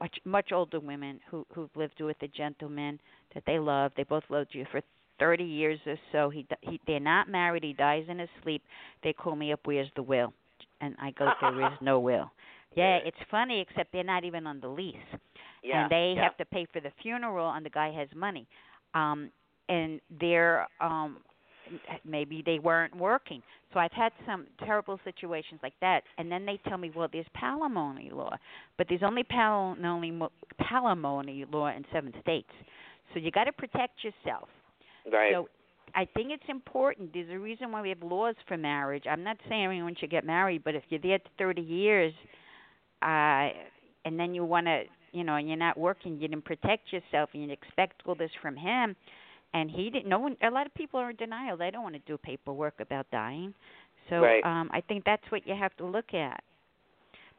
[0.00, 3.00] much much older women who who've lived with a gentleman
[3.34, 3.92] that they love.
[3.96, 4.80] They both loved you for
[5.18, 6.30] 30 years or so.
[6.30, 7.64] He he they're not married.
[7.64, 8.62] He dies in his sleep.
[9.02, 9.60] They call me up.
[9.64, 10.32] Where's the will?
[10.80, 12.30] And I go, there is no will.
[12.74, 14.96] Yeah, it's funny, except they're not even on the lease,
[15.62, 15.82] Yeah.
[15.82, 16.24] and they yeah.
[16.24, 18.46] have to pay for the funeral, and the guy has money.
[18.94, 19.30] Um,
[19.70, 21.18] and they're um
[22.04, 23.42] maybe they weren't working.
[23.72, 27.26] So I've had some terrible situations like that, and then they tell me, well, there's
[27.36, 28.36] palimony law,
[28.78, 30.28] but there's only palimony
[30.60, 32.50] palimony law in seven states.
[33.12, 34.48] So you got to protect yourself.
[35.10, 35.32] Right.
[35.32, 35.48] So
[35.94, 37.12] I think it's important.
[37.12, 39.04] There's a reason why we have laws for marriage.
[39.08, 42.12] I'm not saying everyone should get married, but if you're there 30 years,
[43.02, 43.48] uh,
[44.04, 47.30] and then you want to, you know, and you're not working, you didn't protect yourself,
[47.34, 48.96] and you expect all this from him,
[49.54, 50.08] and he didn't.
[50.08, 50.36] No one.
[50.42, 51.56] A lot of people are in denial.
[51.56, 53.54] They don't want to do paperwork about dying.
[54.10, 54.44] So Right.
[54.44, 56.42] um, I think that's what you have to look at.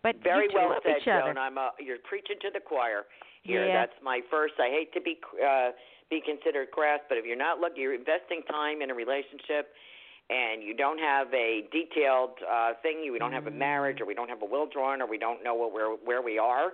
[0.03, 1.01] But Very well said.
[1.03, 1.37] Joan.
[1.37, 3.05] I'm uh, you're preaching to the choir
[3.43, 3.65] here.
[3.65, 3.85] Yeah.
[3.85, 4.53] That's my first.
[4.59, 5.71] I hate to be uh,
[6.09, 9.73] be considered crass, but if you're not looking, you're investing time in a relationship,
[10.29, 13.01] and you don't have a detailed uh, thing.
[13.03, 15.17] You we don't have a marriage, or we don't have a will drawn, or we
[15.17, 16.71] don't know what where where we are.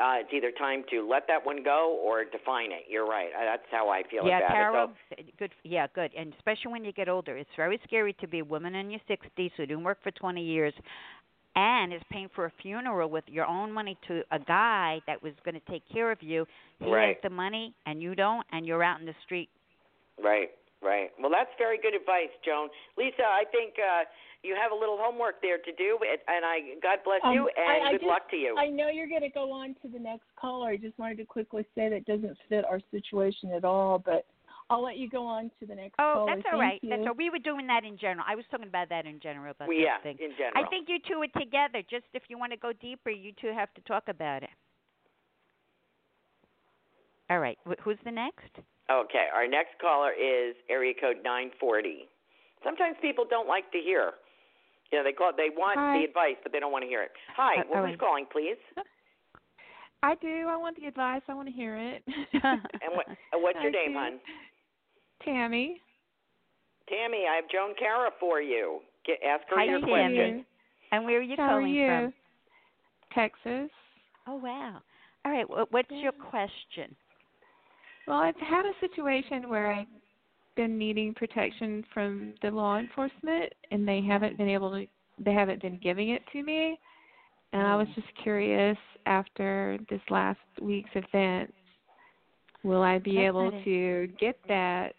[0.00, 2.84] Uh, it's either time to let that one go or define it.
[2.88, 3.28] You're right.
[3.36, 5.18] Uh, That's how I feel yeah, about Carol, it.
[5.18, 5.50] So, good.
[5.62, 6.10] Yeah, good.
[6.16, 9.00] And especially when you get older, it's very scary to be a woman in your
[9.10, 10.72] 60s who didn't work for 20 years
[11.56, 15.32] and is paying for a funeral with your own money to a guy that was
[15.44, 16.46] going to take care of you.
[16.78, 17.16] He Right.
[17.16, 19.50] has the money and you don't, and you're out in the street.
[20.22, 20.50] Right,
[20.82, 21.10] right.
[21.20, 22.68] Well, that's very good advice, Joan.
[22.96, 24.04] Lisa, I think uh,
[24.42, 27.50] you have a little homework there to do, and- and I God bless Um, you,
[27.56, 28.56] and I, I good just, luck to you.
[28.58, 30.70] I know you're going to go on to the next caller.
[30.70, 34.26] I just wanted to quickly say that doesn't fit our situation at all, but
[34.70, 36.26] I'll let you go on to the next Oh, caller.
[36.36, 36.80] that's all Thank right.
[36.84, 36.90] You.
[36.90, 37.14] That's all.
[37.14, 38.24] We were doing that in general.
[38.26, 39.50] I was talking about that in general.
[39.50, 40.64] About Well, those yeah, in general.
[40.64, 41.82] I think you two are together.
[41.90, 44.50] Just if you want to go deeper, you two have to talk about it.
[47.28, 47.58] All right.
[47.66, 48.50] Wh- who's the next?
[48.90, 52.08] Okay, our next caller is area code 940.
[52.64, 54.12] Sometimes people don't like to hear.
[54.90, 55.98] You know, they call they want Hi.
[55.98, 57.12] the advice, but they don't want to hear it.
[57.36, 58.58] Hi, Uh, well, all who's calling, please?
[60.02, 60.46] I do.
[60.48, 61.22] I want the advice.
[61.28, 62.02] I want to hear it.
[62.42, 63.98] And what, what's your I name, do.
[63.98, 64.12] hon?
[65.24, 65.80] Tammy.
[66.88, 68.80] Tammy, I have Joan Carra for you.
[69.06, 70.16] Get, ask her Hi, your Tammy.
[70.16, 70.44] question.
[70.92, 71.86] And where are you How are calling you?
[71.86, 72.12] from?
[73.14, 73.70] Texas.
[74.26, 74.80] Oh wow.
[75.24, 75.46] All right.
[75.46, 76.96] wh- What's your question?
[78.10, 79.86] Well, I've had a situation where I've
[80.56, 84.84] been needing protection from the law enforcement, and they haven't been able to.
[85.24, 86.76] They haven't been giving it to me,
[87.52, 87.94] and I was Mm.
[87.94, 91.54] just curious after this last week's event,
[92.64, 94.96] will I be That's able to get that?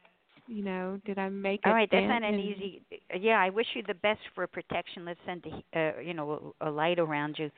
[0.47, 1.89] You know, did I make All a right.
[1.91, 2.81] That's not an easy.
[3.13, 5.03] Yeah, I wish you the best for protection.
[5.03, 7.51] Let's send a, uh, you know a, a light around you.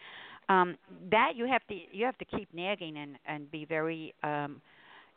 [0.50, 0.80] Um,
[1.12, 4.60] that you have to you have to keep nagging and and be very um,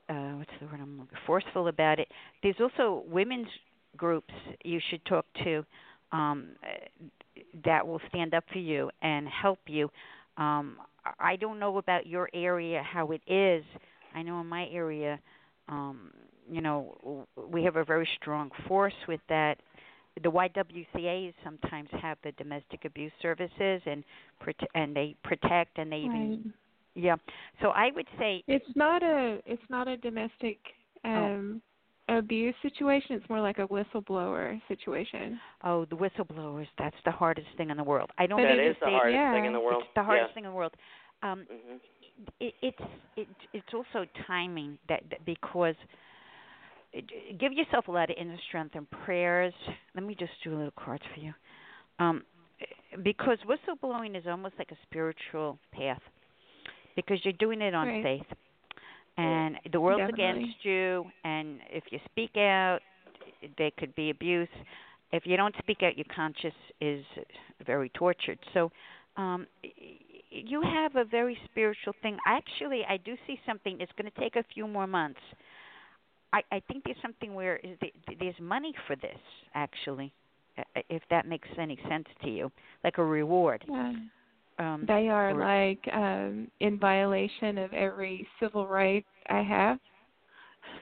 [0.09, 2.09] uh, what's the word I'm looking forceful about it.
[2.43, 3.49] There's also women's
[3.97, 4.33] groups
[4.65, 5.65] you should talk to
[6.13, 6.49] um,
[7.65, 9.91] that will stand up for you and help you.
[10.37, 10.77] Um,
[11.19, 13.65] I don't know about your area how it is.
[14.15, 15.19] I know in my area,
[15.69, 16.11] um,
[16.51, 19.59] you know, we have a very strong force with that.
[20.23, 24.03] The YWCA's sometimes have the domestic abuse services and
[24.75, 26.55] and they protect and they even.
[26.97, 27.17] Yeah.
[27.63, 30.59] So I would say It's not a it's not a domestic
[31.05, 31.11] Oh.
[31.11, 31.63] um
[32.09, 33.17] abuse situation.
[33.17, 35.39] It's more like a whistleblower situation.
[35.65, 38.11] Oh, the whistleblowers, that's the hardest thing in the world.
[38.19, 39.33] I don't But That is the hardest yeah.
[39.35, 39.83] thing in the world.
[39.85, 40.35] It's the hardest yeah.
[40.35, 40.75] thing in the world.
[41.23, 41.77] Um hmm
[42.41, 42.83] it, it's
[43.17, 45.75] it, it's also timing that, that because
[46.95, 49.53] it, give yourself a lot of inner strength and prayers.
[49.95, 51.33] Let me just do a little cards for you.
[51.99, 52.23] Um
[53.03, 56.01] because whistleblowing is almost like a spiritual path
[56.97, 58.03] because you're doing it on Right.
[58.03, 58.27] faith.
[59.19, 60.43] And the world's Definitely.
[60.43, 62.81] against you and if you speak out
[63.59, 64.49] there could be abuse.
[65.13, 67.05] If you don't speak out your conscience is
[67.67, 68.39] very tortured.
[68.55, 68.71] So
[69.17, 69.47] um
[70.31, 72.19] you have a very spiritual thing.
[72.27, 73.81] Actually, I do see something.
[73.81, 75.21] It's going to take a few more months.
[76.33, 77.61] I I think there's something where
[78.21, 79.19] there's money for this
[79.55, 80.13] actually,
[80.59, 82.51] uh, if that makes any sense to you,
[82.85, 83.65] like a reward.
[83.69, 83.93] Yeah.
[84.59, 89.79] Um, They are or- like um in violation of every civil right I have.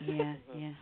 [0.07, 0.73] yeah, yeah.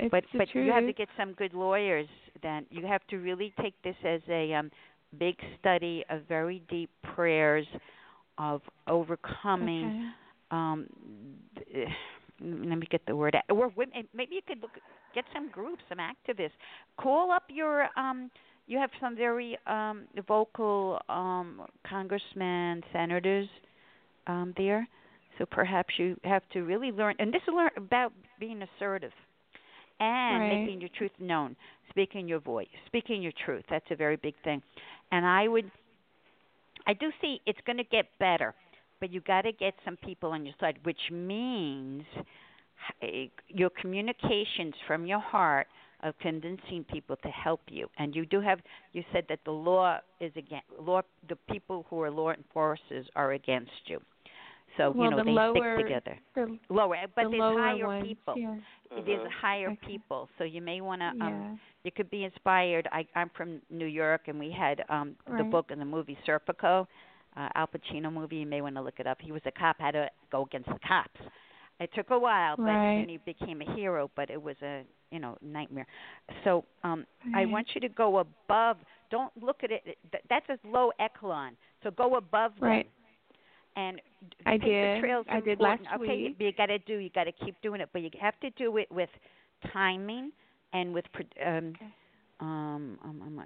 [0.00, 0.66] It's but but truth.
[0.66, 2.08] you have to get some good lawyers.
[2.42, 4.70] Then you have to really take this as a um,
[5.18, 7.66] big study of very deep prayers
[8.38, 9.84] of overcoming.
[9.86, 10.08] Okay.
[10.50, 10.86] Um,
[11.72, 11.88] th-
[12.40, 13.34] let me get the word.
[13.36, 13.44] out.
[13.50, 14.72] Or women, maybe you could look
[15.14, 16.50] get some groups, some activists.
[16.98, 17.88] Call up your.
[17.96, 18.30] Um,
[18.66, 23.48] you have some very um, vocal um, congressmen, senators
[24.26, 24.86] um, there.
[25.38, 29.12] So perhaps you have to really learn, and this is learn about being assertive
[30.00, 30.48] and Right.
[30.48, 31.56] making your truth known,
[31.90, 33.64] speaking your voice, speaking your truth.
[33.70, 34.62] That's a very big thing.
[35.12, 35.70] And I would,
[36.86, 38.54] I do see it's going to get better,
[39.00, 42.04] but you got to get some people on your side, which means
[43.02, 45.66] eh, your communications from your heart
[46.02, 47.86] of convincing people to help you.
[47.98, 48.60] And you do have
[48.92, 53.32] you said that the law is against law the people who are law enforcers are
[53.32, 54.00] against you.
[54.78, 56.18] So well, you know the they lower, stick together.
[56.34, 58.34] The, lower, but the there's lower higher ones, people.
[58.38, 58.56] Yeah.
[59.04, 59.86] There's higher Okay.
[59.86, 61.08] people, so you may want to.
[61.08, 61.56] Um, Yeah.
[61.84, 62.88] You could be inspired.
[62.92, 66.86] I, I'm from New York, and we had um the book and the movie Serpico,
[67.36, 68.36] uh, Al Pacino movie.
[68.36, 69.18] You may want to look it up.
[69.20, 71.20] He was a cop, had to go against the cops.
[71.82, 72.94] It took a while, but Right.
[72.94, 74.10] then he became a hero.
[74.16, 75.86] But it was a you know nightmare.
[76.44, 78.78] So um I want you to go above.
[79.10, 79.84] Don't look at it.
[80.12, 81.56] th- That's a low echelon.
[81.82, 82.86] So go above them Right.
[83.76, 85.00] and d- I did.
[85.00, 85.86] trails are I did important.
[85.88, 86.36] last okay, week.
[86.38, 86.96] but you got to do.
[86.98, 89.10] You got to keep doing it, but you have to do it with
[89.72, 90.32] timing
[90.72, 91.04] and with
[91.44, 91.74] um,
[92.42, 93.44] um, um, um uh,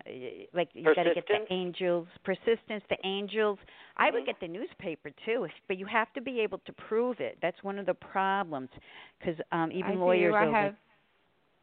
[0.54, 3.58] like you got to get the angels, persistence, the angels.
[3.96, 7.38] I would get the newspaper too, but you have to be able to prove it.
[7.42, 8.70] That's one of the problems
[9.18, 10.00] because um, even I do.
[10.00, 10.74] lawyers I are have.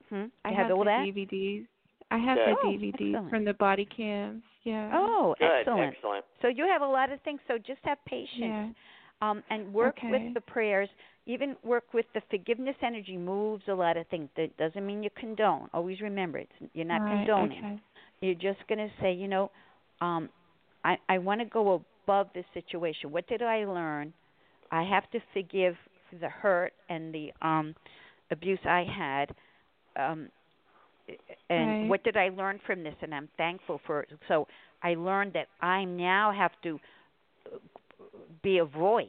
[0.09, 0.25] hmm?
[0.45, 1.05] I you have, have all the that.
[1.07, 1.65] DVDs.
[2.11, 2.47] I have Good.
[2.47, 3.29] the Oh, DVDs excellent.
[3.29, 4.43] from the body cams.
[4.63, 4.91] Yeah.
[4.93, 5.95] Oh, Good, excellent.
[5.95, 6.25] excellent.
[6.41, 7.39] So you have a lot of things.
[7.47, 8.29] So just have patience.
[8.39, 8.67] Yeah.
[9.21, 10.09] um, and work Okay.
[10.11, 10.89] with the prayers.
[11.25, 14.29] Even work with the forgiveness energy moves a lot of things.
[14.37, 15.69] That doesn't mean you condone.
[15.73, 17.65] Always remember, it's you're not Right, condoning.
[17.65, 17.79] Okay.
[18.21, 19.51] You're just going to say, you know,
[20.01, 20.29] um,
[20.83, 23.11] I I want to go above this situation.
[23.11, 24.13] What did I learn?
[24.71, 25.75] I have to forgive
[26.19, 27.75] the hurt and the um,
[28.31, 29.35] abuse I had.
[29.95, 30.29] Um,
[31.49, 31.87] and Right.
[31.87, 32.95] what did I learn from this?
[33.01, 34.09] And I'm thankful for it.
[34.27, 34.47] So
[34.83, 36.79] I learned that I now have to
[38.41, 39.07] be a voice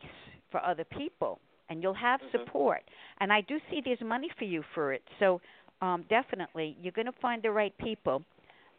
[0.51, 2.83] for other people and you'll have support.
[3.21, 5.03] And i do see there's money for you for it.
[5.21, 5.41] So
[5.81, 8.23] um definitely you're going to find the right people.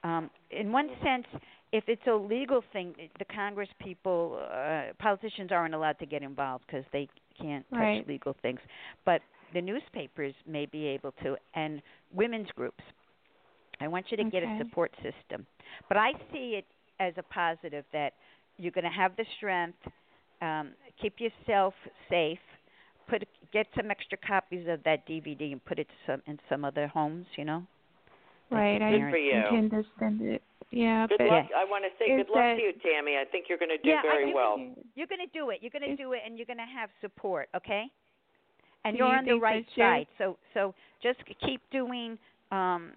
[0.04, 1.26] Um in one sense
[1.72, 6.64] if it's a legal thing the congress people uh politicians aren't allowed to get involved
[6.68, 7.08] because they
[7.42, 8.06] can't touch Right.
[8.08, 8.60] legal things.
[9.06, 9.22] But
[9.54, 11.82] the newspapers may be able to and
[12.14, 12.84] women's groups.
[13.80, 15.46] I want you to get a support system.
[15.88, 16.66] But i see it
[17.00, 18.14] as a positive that
[18.58, 19.78] you're going to have the strength
[20.42, 21.74] um, keep yourself
[22.10, 22.40] safe.
[23.10, 26.88] Put get some extra copies of that DVD and put it some in some other
[26.88, 27.26] homes.
[27.38, 27.64] You know.
[28.52, 28.80] Right.
[28.80, 29.36] your I Good for you.
[29.38, 30.42] intend to send it.
[30.72, 31.46] Yeah, Good but luck.
[31.56, 33.18] I want to say good luck that- to you, Tammy.
[33.18, 34.58] I think you're going to do yeah, very I, well.
[34.96, 35.60] You're going to do it.
[35.62, 37.50] You're going to do it, and you're going to have support.
[37.56, 37.86] Okay.
[38.84, 40.08] And Do you're you on the right side.
[40.18, 42.18] So so just keep doing
[42.52, 42.92] um,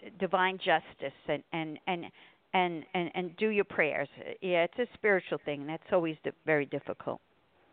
[0.00, 2.06] d- divine justice and and and.
[2.52, 4.08] And, and and do your prayers.
[4.40, 5.68] Yeah, it's a spiritual thing.
[5.68, 7.20] That's always di- very difficult.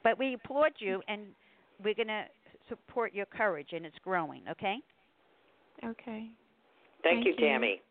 [0.04, 1.22] But we applaud you, and
[1.84, 2.26] we're going to
[2.70, 4.44] support your courage, and it's growing.
[4.50, 4.78] Okay.
[5.84, 6.30] Okay.
[7.04, 7.38] Thank, Thank you, you.
[7.48, 7.82] Tammy.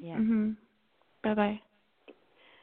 [0.00, 0.16] Yeah.
[0.16, 0.56] Mhm.
[1.22, 1.60] Bye bye.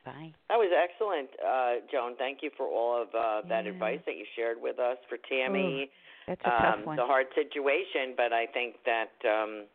[0.06, 0.34] Bye.
[0.50, 2.16] That was excellent, uh, Joan.
[2.18, 3.72] Thank you for all of uh, that Yeah.
[3.72, 5.90] advice that you shared with us for Tammy.
[6.28, 7.00] That's a tough um, one.
[7.00, 9.66] It's a hard situation, but I think that um,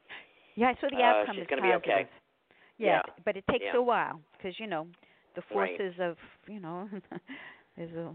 [0.54, 1.92] Yeah, so the uh, outcome she's is gonna be positive.
[1.92, 2.08] okay.
[2.78, 3.12] Yeah, Yeah.
[3.24, 3.76] but it takes Yeah.
[3.76, 4.86] a while because you know
[5.34, 5.76] the Right.
[5.76, 6.88] forces of you know
[7.76, 8.14] there's a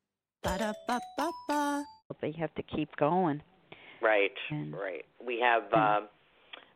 [0.43, 1.83] Ba-da-ba-ba-ba.
[2.21, 3.41] They have to keep going.
[4.01, 5.05] right, right.
[5.25, 6.07] We have um,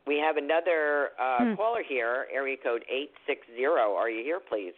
[0.06, 1.54] we have another uh, Hmm.
[1.56, 3.94] caller here, area code eight six zero.
[3.94, 4.72] Are you here, please?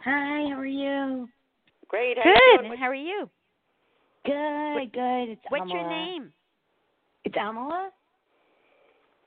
[0.00, 1.28] Hi, how are you?
[1.88, 2.18] Great.
[2.18, 2.58] How Good.
[2.60, 2.72] doing?
[2.72, 3.28] And how are you?
[4.24, 5.28] Good, good.
[5.30, 6.32] It's What's your name?
[7.24, 7.88] It's Amala.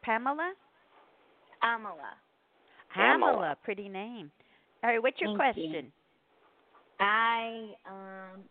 [0.02, 0.54] Pamela.
[1.64, 2.16] Amala.
[2.94, 4.32] Pamela, pretty name.
[4.84, 5.92] All right, what's your Thank you.
[7.00, 8.44] I um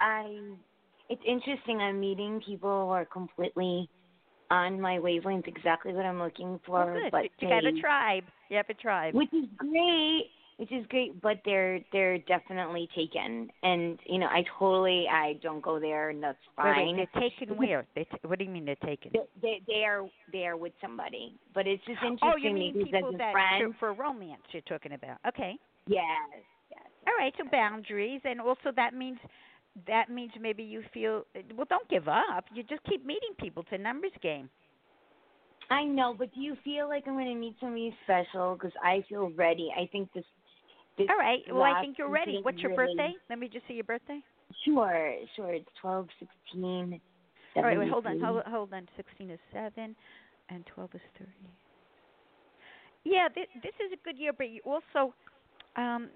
[0.00, 0.38] I
[1.08, 3.88] it's interesting I'm meeting people who are completely
[4.50, 6.84] on my wavelength exactly what I'm looking for.
[7.02, 7.10] good.
[7.10, 8.24] But you you got a tribe.
[8.48, 9.14] You have a tribe.
[9.14, 10.30] Which is great.
[10.58, 13.50] Which is great, but they're they're definitely taken.
[13.62, 16.96] And, you know, I totally I don't go there and that's Wait, wait, fine.
[16.96, 17.86] they're taken where?
[17.94, 19.10] They t- what do you mean they're taken?
[19.12, 22.72] They, they they are they are with somebody, but it's just interesting Oh, you mean
[22.84, 25.18] people that friend, for, for romance you're talking about?
[25.28, 25.56] Okay.
[25.88, 26.02] yes,
[27.06, 29.18] All right, so boundaries, and also that means
[29.86, 31.66] that means maybe you feel well.
[31.68, 32.44] Don't give up.
[32.54, 33.62] You just keep meeting people.
[33.62, 34.48] It's a numbers game.
[35.70, 38.54] I know, but do you feel like I'm going to meet somebody special?
[38.54, 39.70] Because I feel ready.
[39.76, 40.24] I think this.
[40.96, 41.40] this All right.
[41.50, 42.40] Well, I think you're ready.
[42.42, 43.14] What's your really- birthday?
[43.28, 44.20] Let me just see your birthday.
[44.64, 45.54] Sure, sure.
[45.54, 47.00] It's twelve sixteen.
[47.56, 47.78] All right.
[47.78, 48.20] Wait, hold on.
[48.20, 48.88] Hold, hold on.
[48.96, 49.96] Sixteen is seven.
[50.48, 51.30] and 12 is 30.
[53.04, 55.14] Yeah, this, this is a good year, but you also
[55.76, 56.08] um,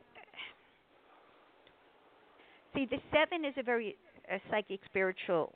[2.75, 3.97] see the seven is a very
[4.31, 5.53] a psychic spiritual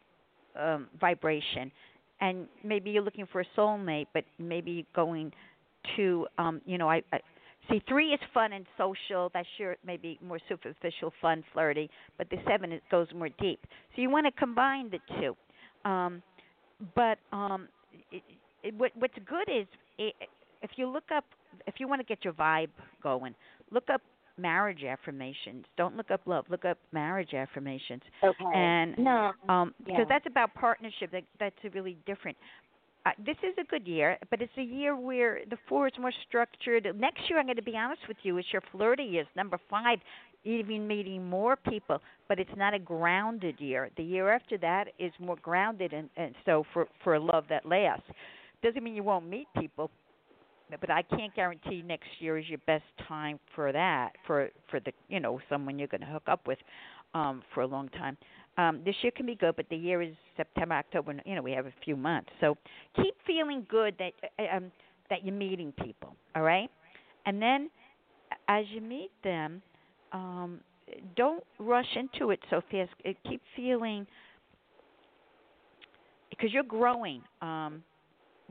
[0.58, 1.70] um, vibration,
[2.20, 5.32] and maybe you're looking for a soulmate, but maybe going
[5.96, 7.20] to um, you know I, I
[7.70, 9.30] see three is fun and social.
[9.34, 13.60] That's your maybe more superficial, fun, flirty, but the seven it goes more deep.
[13.94, 15.36] So you want to combine the two.
[15.88, 16.22] Um,
[16.94, 17.68] but um,
[18.10, 18.22] it,
[18.62, 19.66] it, what, what's good is
[19.98, 20.14] it,
[20.62, 21.24] if you look up,
[21.66, 22.70] if you want to get your vibe
[23.02, 23.34] going,
[23.70, 24.00] look up
[24.38, 25.64] marriage affirmations.
[25.76, 26.44] Don't look up love.
[26.48, 28.02] Look up marriage affirmations.
[28.22, 28.44] Okay.
[28.54, 29.92] And no, um, yeah.
[29.92, 31.10] because that's about partnership.
[31.12, 32.36] That that's a really different.
[33.06, 36.12] Uh, this is a good year, but it's a year where the four is more
[36.26, 36.88] structured.
[36.98, 39.26] Next year, I'm going to be honest with you, it's your flirty years.
[39.36, 39.98] Number five,
[40.44, 43.90] even meeting more people, but it's not a grounded year.
[43.98, 47.66] The year after that is more grounded, and, and so for for a love that
[47.66, 48.06] lasts.
[48.62, 49.90] Doesn't mean you won't meet people,
[50.80, 54.92] but I can't guarantee next year is your best time for that for for the
[55.08, 56.58] you know someone you're going to hook up with
[57.14, 58.16] um for a long time.
[58.56, 61.52] Um this year can be good, but the year is September, October, you know, we
[61.52, 62.30] have a few months.
[62.40, 62.56] So
[62.96, 64.72] keep feeling good that uh, um
[65.10, 66.70] that you're meeting people, all right?
[67.26, 67.70] And then
[68.48, 69.62] as you meet them,
[70.12, 70.60] um
[71.16, 72.90] don't rush into it so fast.
[73.06, 74.06] Uh, Keep feeling
[76.30, 77.22] because you're growing.
[77.40, 77.82] Um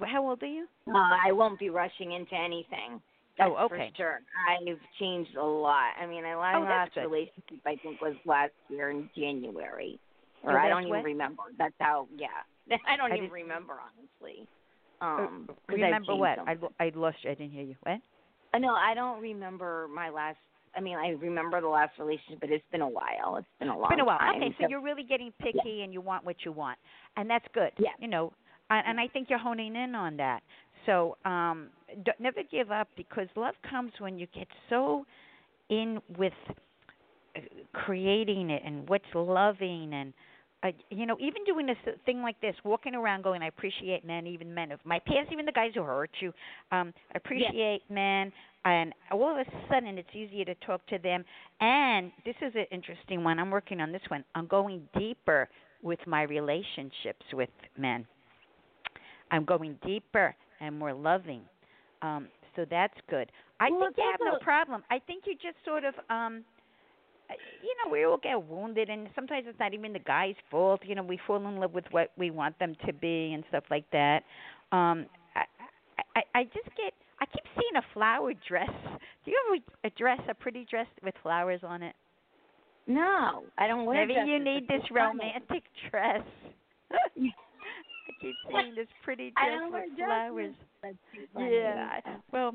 [0.02, 0.68] how old are you?
[0.88, 3.02] Uh, I won't be rushing into anything.
[3.38, 3.90] That's Oh, okay.
[3.92, 4.20] For sure.
[4.48, 5.94] I've changed a lot.
[6.00, 10.00] I mean, I my Oh, last relationship I think was last year in January,
[10.44, 11.04] Oh, or I don't even what?
[11.04, 11.44] remember.
[11.58, 12.08] That's how.
[12.16, 12.28] Yeah,
[12.88, 14.48] I don't I even remember honestly.
[15.02, 16.38] Uh, Um, I've remember what?
[16.38, 17.32] so I, I lost you.
[17.32, 17.76] I didn't hear you.
[17.84, 18.00] What?
[18.54, 20.38] Uh, no, I don't remember my last.
[20.76, 23.38] I mean, I remember the last relationship, but it's been a while.
[23.38, 24.20] It's been a long It's been a while.
[24.20, 24.42] time.
[24.42, 26.78] Okay, so you're really getting picky and you want what you want,
[27.18, 27.72] and that's good.
[27.78, 27.90] Yeah.
[28.00, 28.34] You know,
[28.70, 30.42] and, and I think you're honing in on that.
[30.86, 31.70] So um,
[32.04, 35.06] don't, never give up because love comes when you get so
[35.70, 36.34] in with
[37.36, 37.40] uh,
[37.74, 40.14] creating it and what's loving and.
[40.66, 44.26] Uh, you know, even doing this thing like this, walking around going, I appreciate men,
[44.26, 46.32] even men of my past, even the guys who hurt you.
[46.72, 48.32] Um, I appreciate men,
[48.64, 51.26] and all of a sudden it's easier to talk to them.
[51.60, 53.40] And this is an interesting one.
[53.40, 54.24] I'm working on this one.
[54.36, 55.50] I'm going deeper
[55.82, 58.08] with my relationships with men.
[59.34, 61.44] I'm going deeper and more loving.
[62.02, 63.32] Um, so that's good.
[63.60, 64.84] I Well, think you have no problem.
[64.92, 66.46] I think you just sort of um
[67.30, 70.82] uh, you know, we all get wounded and sometimes it's not even the guy's fault.
[70.86, 73.66] You know, we fall in love with what we want them to be and stuff
[73.72, 74.24] like that.
[74.72, 75.44] Um I
[76.16, 78.70] I, I just get I keep seeing a flower dress.
[79.26, 81.96] Do you have a, a dress, a pretty dress with flowers on it?
[82.88, 85.34] No, I don't wear Maybe you need this funny.
[85.34, 86.24] romantic dress.
[88.08, 90.54] I keep seeing this pretty dress with flowers.
[90.82, 91.56] That's too funny.
[91.56, 92.00] Yeah.
[92.06, 92.54] I- Well,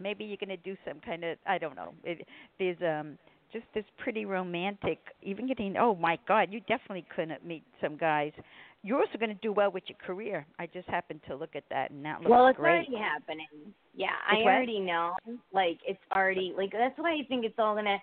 [0.00, 1.94] maybe you're gonna do some kind of I don't know.
[2.04, 2.26] It,
[2.58, 3.18] there's um
[3.52, 4.98] just this pretty romantic.
[5.22, 8.32] Even getting oh my God, you definitely couldn't meet some guys.
[8.82, 10.46] You're also going to do well with your career.
[10.58, 12.86] I just happened to look at that, and that looks well, it's great.
[12.86, 13.46] already happening.
[13.94, 14.52] Yeah, I what?
[14.52, 15.14] already know.
[15.54, 17.96] Like it's already like that's why I think it's all gonna.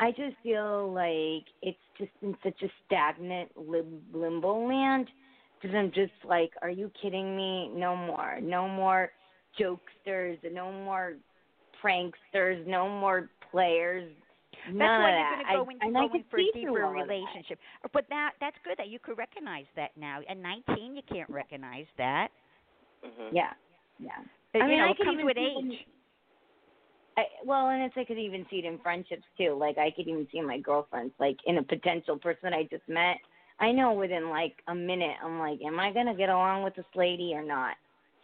[0.00, 5.08] I just feel like it's just in such a stagnant lim- limbo land
[5.60, 7.70] because I'm just like, are you kidding me?
[7.74, 9.10] No more, no more
[9.60, 11.14] jokesters, no more
[11.82, 14.10] pranksters, no more players.
[14.66, 16.36] That's None why of you're going to go I, into and I going could for
[16.38, 17.12] a see through deeper all of that.
[17.14, 17.58] relationship.
[17.92, 20.20] But that that's good that you could recognize that now.
[20.28, 22.28] At 19, you can't recognize that.
[23.04, 23.36] Mm-hmm.
[23.36, 23.52] Yeah,
[23.98, 24.10] yeah.
[24.54, 25.78] I you mean, know, I it could comes even with see it in-
[27.16, 29.56] I, well, and it's I could even see it in friendships too.
[29.58, 32.88] Like I could even see in my girlfriends, like in a potential person I just
[32.88, 33.16] met.
[33.60, 36.86] I know within like a minute, I'm like, am I gonna get along with this
[36.94, 37.76] lady or not?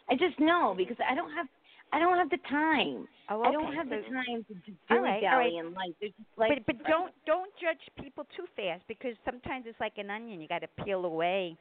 [0.09, 1.47] I just know because I don't have,
[1.93, 3.09] I don't have the time.
[3.31, 3.77] Oh, I don't okay.
[3.77, 5.51] have the time to dilly right, all right.
[5.51, 5.95] dally in life.
[6.01, 9.95] There's just like, but but don't don't judge people too fast because sometimes it's like
[9.97, 10.41] an onion.
[10.41, 11.57] You got to peel away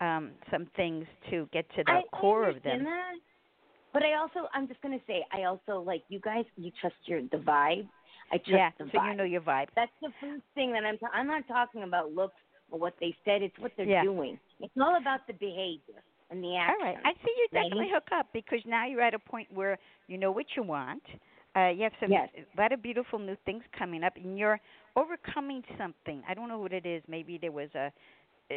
[0.00, 2.84] um some things to get to the I, core I of them.
[2.84, 3.14] That,
[3.92, 6.44] but I also, I'm just gonna say, I also like you guys.
[6.56, 7.88] You trust your the vibe.
[8.32, 9.10] I trust Yeah, the so vibe.
[9.10, 9.68] you know your vibe.
[9.76, 10.98] That's the first thing that I'm.
[10.98, 12.34] Ta- I'm not talking about looks
[12.70, 13.42] or what they said.
[13.42, 14.02] It's what they're Yeah.
[14.02, 14.38] doing.
[14.60, 16.86] It's all about the behavior and the All action.
[16.86, 17.70] right, I see you Ladies?
[17.70, 21.02] definitely hook up because now you're at a point where you know what you want.
[21.56, 22.28] Uh, you have some Yes.
[22.36, 24.60] a lot of beautiful new things coming up, and you're
[24.96, 26.22] overcoming something.
[26.28, 27.02] I don't know what it is.
[27.08, 27.90] Maybe there was a,
[28.50, 28.54] uh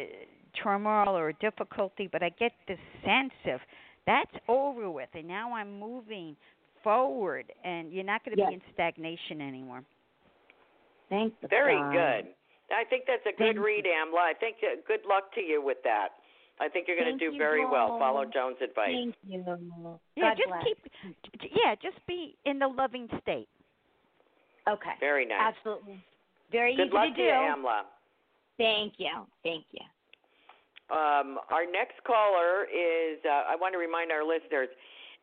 [0.62, 3.60] turmoil or a difficulty, but I get the sense of
[4.06, 6.36] that's over with, and now I'm moving
[6.84, 8.48] forward, and you're not going to Yes.
[8.48, 9.82] be in stagnation anymore.
[11.08, 11.92] Thank the Very God.
[11.92, 12.34] good.
[12.72, 14.18] I think that's a good Thank read, Amla.
[14.18, 16.08] I think uh, good luck to you with that.
[16.60, 17.98] I think you're going to do you very well.
[17.98, 18.92] Follow Joan's advice.
[18.92, 19.98] Thank you.
[20.16, 20.64] Yeah, just bless.
[20.64, 21.52] keep.
[21.52, 23.48] Yeah, just be in the loving state.
[24.68, 24.94] Okay.
[25.00, 25.54] Very nice.
[25.56, 26.02] Absolutely.
[26.52, 27.22] Very Good easy luck to to do.
[27.22, 27.82] you, Amla.
[28.58, 29.26] Thank you.
[29.42, 29.82] Thank you.
[30.94, 33.18] Um, our next caller is.
[33.24, 34.68] Uh, I want to remind our listeners,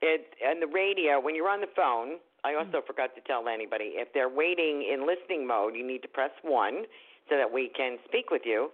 [0.01, 2.17] it on the radio when you're on the phone.
[2.43, 6.07] I also forgot to tell anybody if they're waiting in listening mode, you need to
[6.07, 6.85] press one
[7.29, 8.69] so that we can speak with you.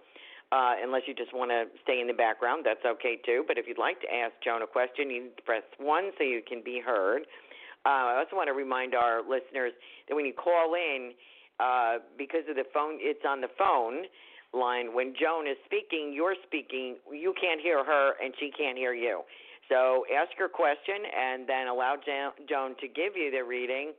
[0.52, 3.42] Uh, unless you just want to stay in the background, that's okay too.
[3.48, 6.22] But if you'd like to ask Joan a question, you need to press one so
[6.22, 7.22] you can be heard.
[7.84, 9.72] Uh, I also want to remind our listeners
[10.08, 11.12] that when you call in,
[11.58, 14.06] uh, because of the phone, it's on the phone
[14.54, 14.94] line.
[14.94, 16.96] When Joan is speaking, you're speaking.
[17.10, 19.22] You can't hear her, and she can't hear you.
[19.68, 23.92] So ask your question, and then allow Jo- Joan to give you the reading.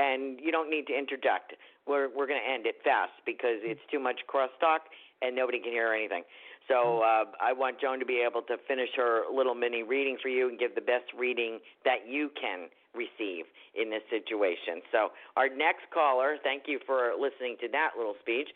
[0.00, 1.52] And you don't need to interject.
[1.86, 4.88] We're we're going to end it fast because it's too much crosstalk,
[5.20, 6.22] and nobody can hear anything.
[6.68, 10.28] So uh, I want Joan to be able to finish her little mini reading for
[10.28, 13.44] you and give the best reading that you can receive
[13.74, 14.80] in this situation.
[14.92, 18.48] So our next caller, thank you for listening to that little speech.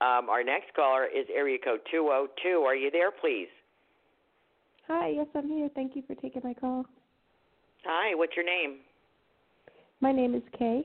[0.00, 2.62] Um, our next caller is area code 202.
[2.62, 3.48] Are you there, please?
[4.88, 5.68] Hi, yes, I'm here.
[5.74, 6.86] Thank you for taking my call.
[7.84, 8.78] Hi, what's your name?
[10.00, 10.82] My name is Kay.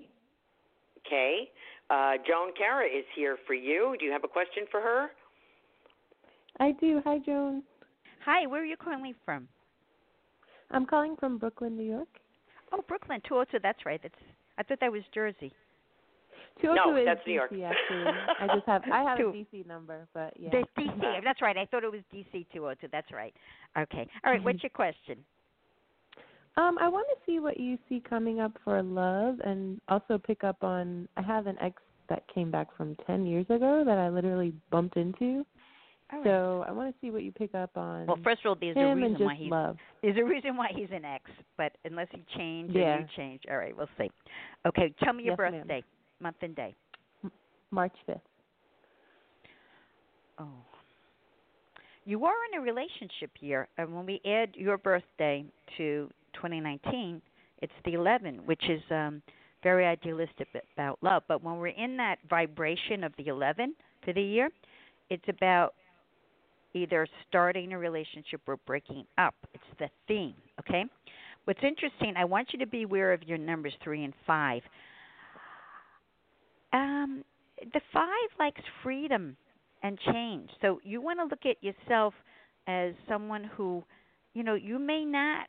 [1.10, 1.50] Kay.
[1.90, 3.96] Uh, Joan Carra is here for you.
[4.00, 5.08] Do you have a question for her?
[6.60, 7.02] I do.
[7.06, 7.64] Hi, Joan.
[8.26, 9.48] Hi, where are you calling from?
[10.70, 12.08] I'm calling from Brooklyn, New York.
[12.72, 13.60] Oh, Brooklyn, 202.
[13.62, 14.00] That's right.
[14.02, 14.16] That's.
[14.58, 15.52] I thought that was Jersey.
[16.62, 17.52] 202 No, is that's DC, New York.
[17.52, 18.12] actually.
[18.40, 20.50] I just have I have a DC number, but yeah.
[20.52, 21.24] That's DC.
[21.24, 21.58] That's right.
[21.58, 22.88] I thought it was DC 202.
[22.92, 23.34] That's right.
[23.78, 24.08] Okay.
[24.24, 24.44] All right.
[24.44, 25.18] What's your question?
[26.58, 30.44] Um, I want to see what you see coming up for love, and also pick
[30.44, 31.08] up on.
[31.18, 34.98] I have an ex that came back from ten years ago that I literally bumped
[34.98, 35.46] into.
[36.12, 36.26] Right.
[36.26, 38.06] So I want to see what you pick up on.
[38.06, 39.78] Well, first of all, there's a reason why he's love.
[40.02, 41.24] there's a reason why he's an ex.
[41.56, 43.00] But unless he changed or Yeah.
[43.00, 44.12] you change, all right, we'll see.
[44.66, 45.62] Okay, tell me your Yes, ma'am.
[45.62, 45.84] birthday,
[46.20, 46.76] month and day.
[47.72, 48.20] March fifth.
[50.38, 50.50] Oh.
[52.04, 55.46] You are in a relationship year, and when we add your birthday
[55.78, 57.22] to 2019,
[57.62, 59.22] it's the 11, which is um,
[59.64, 61.24] very idealistic about love.
[61.28, 64.50] But when we're in that vibration of the 11 for the year,
[65.10, 65.74] it's about
[66.74, 69.36] either starting a relationship or breaking up.
[69.54, 70.86] It's the theme, okay?
[71.46, 74.62] What's interesting, I want you to be aware of your numbers 3 and 5.
[76.74, 77.24] Um,
[77.74, 78.08] the 5
[78.40, 79.36] likes freedom
[79.84, 80.50] and change.
[80.62, 82.14] So you want to look at yourself
[82.68, 83.84] as someone who,
[84.34, 85.48] you know, you may not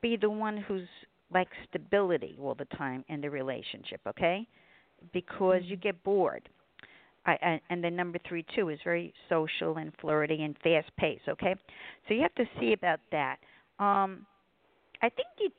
[0.00, 0.88] be the one who's
[1.32, 4.46] like stability all the time in the relationship, okay?
[5.12, 6.48] Because you get bored.
[7.26, 11.28] I, I, and then number three too is very social and flirty and fast paced.
[11.28, 11.54] Okay,
[12.06, 13.36] so you have to see about that.
[13.78, 14.26] Um,
[15.02, 15.50] I think you,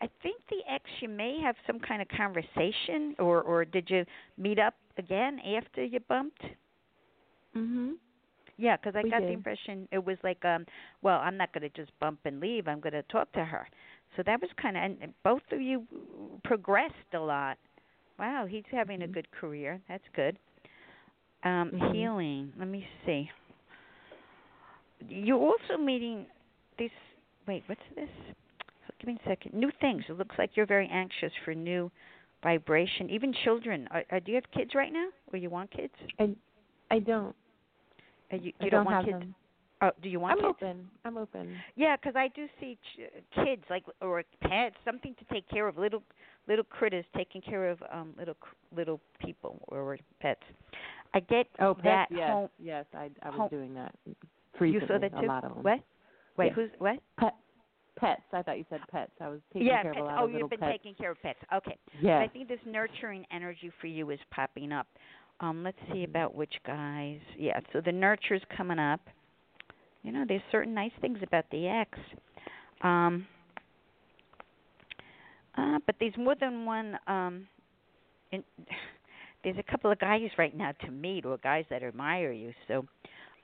[0.00, 4.04] I think the ex you may have some kind of conversation, or or did you
[4.36, 6.42] meet up again after you bumped?
[7.56, 7.94] Mhm.
[8.62, 10.64] Yeah, because I We got the impression it was like, um,
[11.02, 12.68] well, I'm not going to just bump and leave.
[12.68, 13.66] I'm going to talk to her.
[14.16, 15.84] So that was kind of, and both of you
[16.44, 17.58] progressed a lot.
[18.20, 19.80] Wow, he's having a good career.
[19.88, 20.38] That's good.
[21.42, 21.92] Um, Mhm.
[21.92, 22.52] Healing.
[22.56, 23.28] Let me see.
[25.08, 26.26] You're also meeting
[26.78, 26.92] this.
[27.48, 28.10] Wait, what's this?
[29.00, 29.54] Give me a second.
[29.54, 30.04] New things.
[30.08, 31.90] It looks like you're very anxious for new
[32.44, 33.10] vibration.
[33.10, 33.88] Even children.
[33.90, 35.94] Are, are, do you have kids right now, or you want kids?
[36.20, 36.36] I
[36.92, 37.34] I don't.
[38.32, 39.18] Uh, you you don't want have kids?
[39.20, 39.34] them.
[39.82, 40.56] Oh, do you want I'm kids?
[40.62, 40.88] open.
[41.04, 41.56] I'm open.
[41.74, 45.76] Yeah, 'cause I do see ch- kids like or pets, something to take care of,
[45.76, 46.02] little
[46.46, 48.36] little critters taking care of um little
[48.74, 50.42] little people or pets.
[51.14, 52.48] I get Oh, that pets, yes, home.
[52.58, 53.94] yes, I I was home- doing that.
[54.06, 54.14] You
[54.58, 55.26] saw recently, that too?
[55.26, 55.62] A lot of them.
[55.62, 55.80] What?
[56.36, 56.52] Wait, Yeah.
[56.52, 56.98] who's what?
[57.18, 57.34] Pet,
[57.96, 58.22] pets.
[58.32, 59.12] I thought you said pets.
[59.20, 60.02] I was taking yeah, care of pets.
[60.02, 60.72] a lot oh, of you've been pets.
[60.72, 61.38] taking care of pets.
[61.52, 61.76] Okay.
[62.00, 62.20] Yeah.
[62.20, 64.86] I think this nurturing energy for you is popping up.
[65.42, 67.18] Um, let's see about which guys.
[67.36, 69.00] Yeah, so the nurture's coming up.
[70.04, 71.98] You know, there's certain nice things about the ex.
[72.82, 73.26] Um,
[75.58, 76.96] uh, but there's more than one.
[77.08, 77.46] Um,
[78.30, 78.44] in,
[79.44, 82.52] there's a couple of guys right now to meet, or guys that admire you.
[82.68, 82.86] So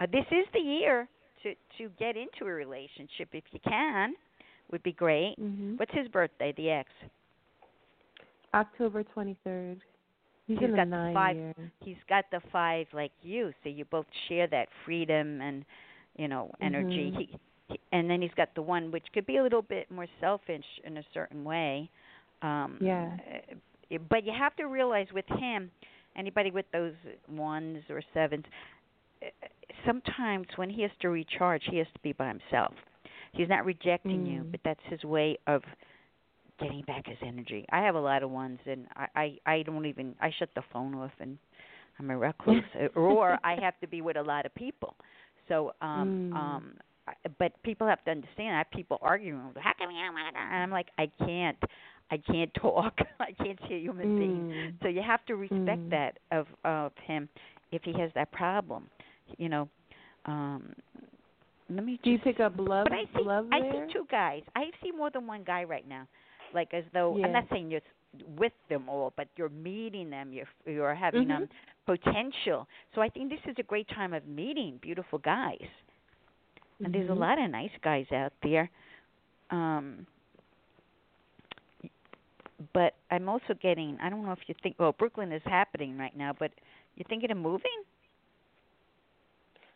[0.01, 1.09] uh, this is the year
[1.43, 4.15] to to get into a relationship if you can.
[4.71, 5.35] Would be great.
[5.41, 5.77] Mm-hmm.
[5.77, 6.55] What's his birthday?
[6.57, 6.91] The ex.
[8.55, 9.79] October 23rd.
[10.49, 11.37] He's, He's got the five.
[11.37, 11.55] year.
[11.81, 15.65] He's got the five like you, so you both share that freedom and
[16.17, 17.13] you know energy.
[17.13, 17.17] Mhm.
[17.17, 17.39] He,
[17.69, 20.65] he, and then he's got the one which could be a little bit more selfish
[20.85, 21.91] in a certain way.
[22.43, 23.17] Um, Yeah.
[23.93, 25.71] uh, But you have to realize with him,
[26.17, 26.95] anybody with those
[27.29, 28.45] ones or sevens,
[29.23, 29.27] uh,
[29.87, 32.75] sometimes when he has to recharge, he has to be by himself.
[33.33, 34.51] He's not rejecting you, Mm.
[34.51, 35.63] but that's his way of
[36.61, 37.65] getting back his energy.
[37.71, 39.07] I have a lot of ones, and I
[39.47, 41.39] I, I don't even I shut the phone off, and
[41.99, 42.63] I'm a recluse,
[42.97, 44.95] or I have to be with a lot of people.
[45.49, 46.37] So um Mm.
[46.37, 46.73] um,
[47.39, 48.55] but people have to understand.
[48.55, 49.41] I have people arguing.
[49.59, 49.99] How come you?
[49.99, 51.57] And I'm like, I can't.
[52.11, 52.99] I can't talk.
[53.21, 54.45] I can't see a human being.
[54.51, 54.73] Mm.
[54.83, 55.91] So you have to respect Mm.
[55.91, 57.29] that of of him
[57.73, 58.89] if he has that problem.
[59.39, 59.69] You know,
[60.27, 60.73] um
[61.71, 62.87] let me Do you pick up love?
[62.89, 63.87] But I see love I there?
[63.87, 64.43] see two guys.
[64.57, 66.07] I see more than one guy right now.
[66.53, 67.25] Like as though Yeah.
[67.25, 67.81] I'm not saying you're
[68.37, 70.33] with them all, but you're meeting them.
[70.33, 71.31] You're you're having Mhm.
[71.31, 71.49] um
[71.87, 72.67] potential.
[72.95, 75.67] So I think this is a great time of meeting beautiful guys.
[76.85, 77.19] And there's a Mhm.
[77.19, 78.71] lot of nice guys out there.
[79.51, 80.07] Um
[82.73, 86.17] but I'm also getting I don't know if you think well Brooklyn is happening right
[86.17, 86.53] now, but
[86.97, 87.83] you thinking of moving?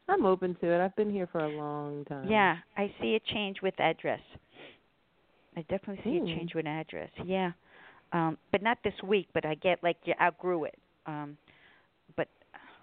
[0.09, 0.81] I'm open to it.
[0.85, 2.51] I've been here for a long time.
[2.51, 4.21] Yeah, I see a change with address.
[5.57, 6.25] I definitely see Ooh.
[6.25, 7.11] a change with address.
[7.25, 7.53] Yeah,
[8.13, 9.29] um, but not this week.
[9.35, 10.79] But I get like you outgrew it.
[11.07, 11.37] Um,
[12.17, 12.29] but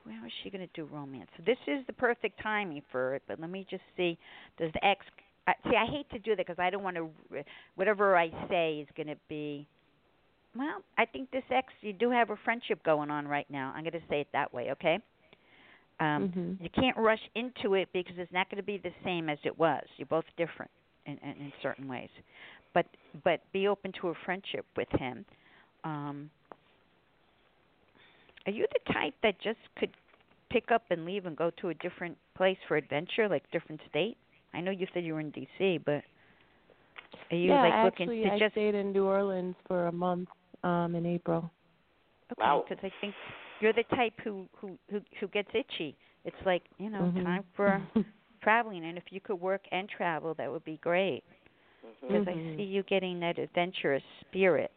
[0.03, 1.30] where is she going to do romance?
[1.38, 3.24] So this is the perfect timing for it.
[3.28, 4.17] But let me just see.
[4.57, 5.05] Does the ex?
[5.47, 7.09] I see, I hate to do that because I don't want to.
[7.76, 9.67] Whatever I say is going to be.
[10.55, 13.72] Well, I think this ex, you do have a friendship going on right now.
[13.76, 14.99] I'm going to say it that way, okay?
[15.99, 16.57] Um, Mhm.
[16.61, 19.57] You can't rush into it because it's not going to be the same as it
[19.57, 19.84] was.
[19.97, 20.72] You're both different
[21.05, 22.09] in, in, in certain ways,
[22.74, 22.86] but
[23.24, 25.26] but be open to a friendship with him.
[25.84, 26.30] Um,
[28.45, 29.91] are you the type that just could
[30.49, 34.17] pick up and leave and go to a different place for adventure, like different state?
[34.53, 36.03] I know you said you were in D.C., but
[37.32, 39.91] are you yeah, like actually, looking to I just stayed in New Orleans for a
[39.91, 40.30] month
[40.63, 41.51] um in April.
[42.32, 43.15] Okay, because I think
[43.59, 45.97] you're the type who who who who gets itchy.
[46.26, 47.24] It's like you know, Mhm.
[47.24, 47.82] time for
[48.43, 51.24] traveling, and if you could work and travel, that would be great.
[52.02, 52.58] Because I Mhm.
[52.58, 54.72] see you getting that adventurous spirit,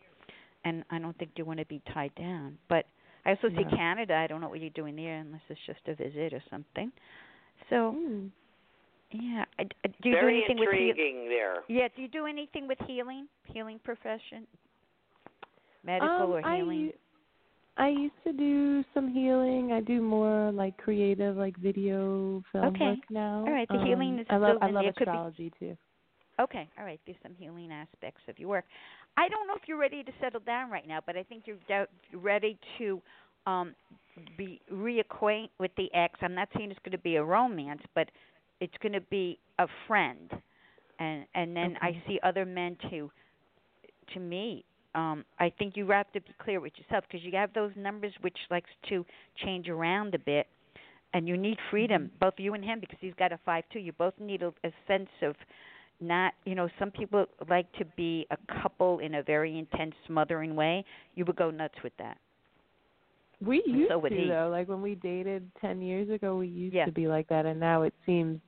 [0.64, 2.58] and I don't think you want to be tied down.
[2.68, 2.86] But
[3.24, 4.14] I also see Canada.
[4.16, 6.90] I don't know what you're doing there, unless it's just a visit or something.
[7.70, 7.94] So,
[9.12, 11.62] yeah, I, I- do you Very do anything with heal- intriguing there.
[11.68, 14.46] Yeah, do you do anything with healing, healing profession,
[15.84, 16.80] medical um, or I healing?
[16.80, 16.92] u-
[17.78, 19.72] I used to do some healing.
[19.72, 22.84] I do more like creative, like video film Okay.
[22.90, 23.44] work now.
[23.46, 24.92] All right, the healing Um, is I love still I love there.
[24.92, 25.76] Could be- astrology too.
[26.42, 27.00] Okay, all right.
[27.06, 28.64] There's some healing aspects of your work.
[29.16, 31.86] I don't know if you're ready to settle down right now, but I think you're
[32.12, 33.00] ready to
[33.46, 33.74] um
[34.36, 36.18] be reacquaint with the ex.
[36.20, 38.08] I'm not saying it's going to be a romance, but
[38.60, 40.30] it's going to be a friend,
[40.98, 43.10] and and then I see other men to
[44.14, 44.64] to meet.
[44.94, 48.12] Um, I think you have to be clear with yourself because you have those numbers
[48.20, 49.06] which likes to
[49.42, 50.46] change around a bit,
[51.14, 53.78] and you need freedom, both you and him, because he's got a five two.
[53.78, 55.34] You both need a, a sense of
[56.02, 60.54] not, you know, some people like to be a couple in a very intense, smothering
[60.56, 60.84] way.
[61.14, 62.18] You would go nuts with that.
[63.44, 64.28] We used so to he.
[64.28, 64.48] though.
[64.50, 66.84] Like when we dated ten years ago, we used Yeah.
[66.84, 68.40] to be like that, and now it seems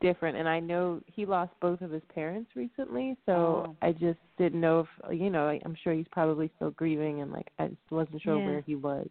[0.00, 0.36] different.
[0.36, 3.76] And I know he lost both of his parents recently, so Oh.
[3.82, 5.48] I just didn't know if you know.
[5.64, 8.46] I'm sure he's probably still grieving, and like I just wasn't sure Yeah.
[8.46, 9.08] where he was.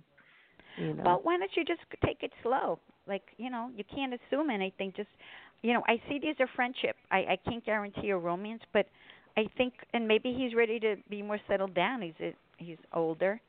[0.77, 1.03] You know.
[1.03, 2.79] Well, why don't you just take it slow?
[3.07, 4.93] Like, you know, you can't assume anything.
[4.95, 5.09] Just,
[5.63, 6.95] you know, I see these are friendship.
[7.11, 8.87] I I can't guarantee a romance, but
[9.37, 12.01] I think, and maybe he's ready to be more settled down.
[12.01, 13.39] He's a, he's older,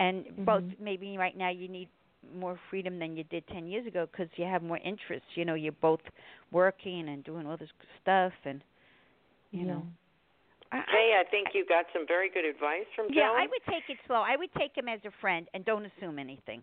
[0.00, 0.80] and both Mhm.
[0.80, 1.88] maybe right now you need
[2.36, 5.28] more freedom than you did ten years ago because you have more interests.
[5.36, 6.00] You know, you're both
[6.50, 8.62] working and doing all this stuff, and
[9.50, 9.86] you know.
[10.72, 13.16] I, I- Jay, I think you got some very good advice from Joan.
[13.18, 14.22] yeah, I would take it slow.
[14.22, 16.62] I would take him as a friend and don't assume anything.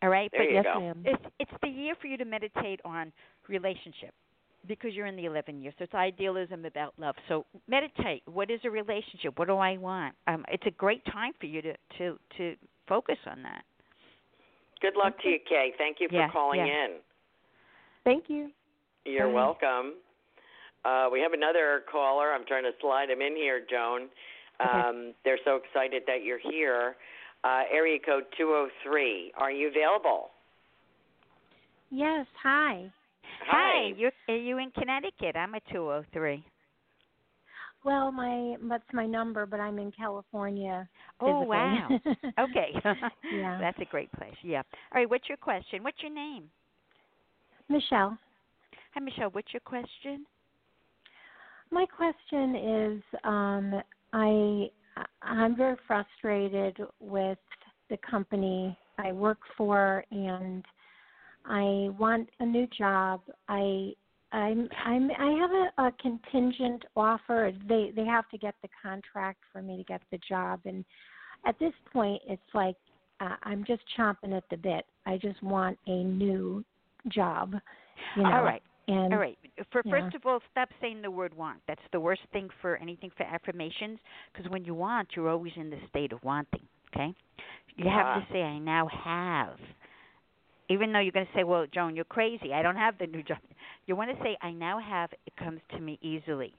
[0.00, 0.80] All right, There but you Yes, go.
[0.80, 1.02] ma'am.
[1.04, 3.12] it's it's the year for you to meditate on
[3.48, 4.12] relationship
[4.68, 5.74] because you're in the 11 years.
[5.78, 7.16] So it's idealism about love.
[7.28, 8.22] So meditate.
[8.26, 9.38] What is a relationship?
[9.38, 10.14] What do I want?
[10.26, 12.54] Um, it's a great time for you to to to
[12.88, 13.64] focus on that.
[14.80, 15.72] Good luck to you, Kay.
[15.78, 16.84] Thank you for Yeah, calling yeah.
[16.84, 16.90] in.
[18.04, 18.50] Thank you.
[19.04, 19.34] You're Bye.
[19.34, 19.94] welcome.
[20.84, 22.32] Uh, we have another caller.
[22.32, 24.08] I'm trying to slide him in here, Joan.
[24.58, 26.96] Um, They're so excited that you're here.
[27.44, 29.32] Uh, area code 203.
[29.36, 30.30] Are you available?
[31.90, 32.90] Yes, hi.
[33.46, 35.36] Hi, you're are you in Connecticut?
[35.36, 36.44] I'm a 203.
[37.84, 40.88] Well, my that's my number, but I'm in California.
[41.20, 41.48] Oh physically.
[41.48, 41.88] wow.
[42.40, 42.70] okay.
[43.32, 43.58] Yeah.
[43.60, 44.34] That's a great place.
[44.42, 44.62] Yeah.
[44.92, 45.08] All right.
[45.08, 45.82] What's your question?
[45.82, 46.50] What's your name?
[47.68, 48.18] Michelle,
[48.94, 49.30] Hi, Michelle.
[49.30, 50.26] What's your question?
[51.70, 54.70] my question is, um, I
[55.22, 57.38] I'm very frustrated with
[57.88, 60.62] the company I work for, and
[61.44, 63.20] I want a new job.
[63.48, 63.92] I
[64.32, 67.52] I'm I'm I have a, a contingent offer.
[67.68, 70.84] They they have to get the contract for me to get the job, and
[71.44, 72.76] at this point, it's like
[73.20, 74.84] uh, I'm just chomping at the bit.
[75.06, 76.64] I just want a new
[77.08, 77.54] job.
[78.16, 78.32] You know?
[78.32, 78.62] All right.
[78.88, 79.38] And All right.
[79.70, 79.92] For yeah.
[79.92, 81.60] first of all, stop saying the word want.
[81.68, 83.98] That's the worst thing for anything for affirmations
[84.32, 86.62] because when you want, you're always in the state of wanting.
[86.94, 87.14] Okay.
[87.76, 88.20] You have Ah.
[88.20, 89.58] to say, "I now have."
[90.68, 92.52] Even though you're going to say, "Well, Joan, you're crazy.
[92.54, 93.38] I don't have the new job."
[93.86, 96.54] You want to say, "I now have." It comes to me easily.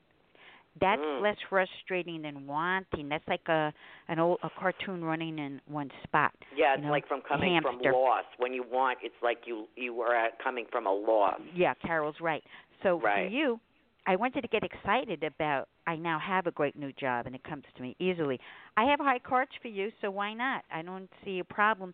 [0.82, 1.22] That's Mm.
[1.22, 3.08] less frustrating than wanting.
[3.08, 3.72] That's like a
[4.08, 6.34] an old a cartoon running in one spot.
[6.56, 7.72] Yeah, you it's know, like from coming hamster.
[7.72, 8.26] from loss.
[8.38, 11.39] When you want, it's like you you are at, coming from a loss.
[11.54, 12.43] Yeah, Carol's right.
[12.82, 13.30] So Right.
[13.30, 13.60] for you,
[14.06, 17.43] I wanted to get excited about I now have a great new job and it
[17.43, 18.39] comes to me easily.
[18.76, 20.64] I have high cards for you, so why not?
[20.74, 21.93] I don't see a problem.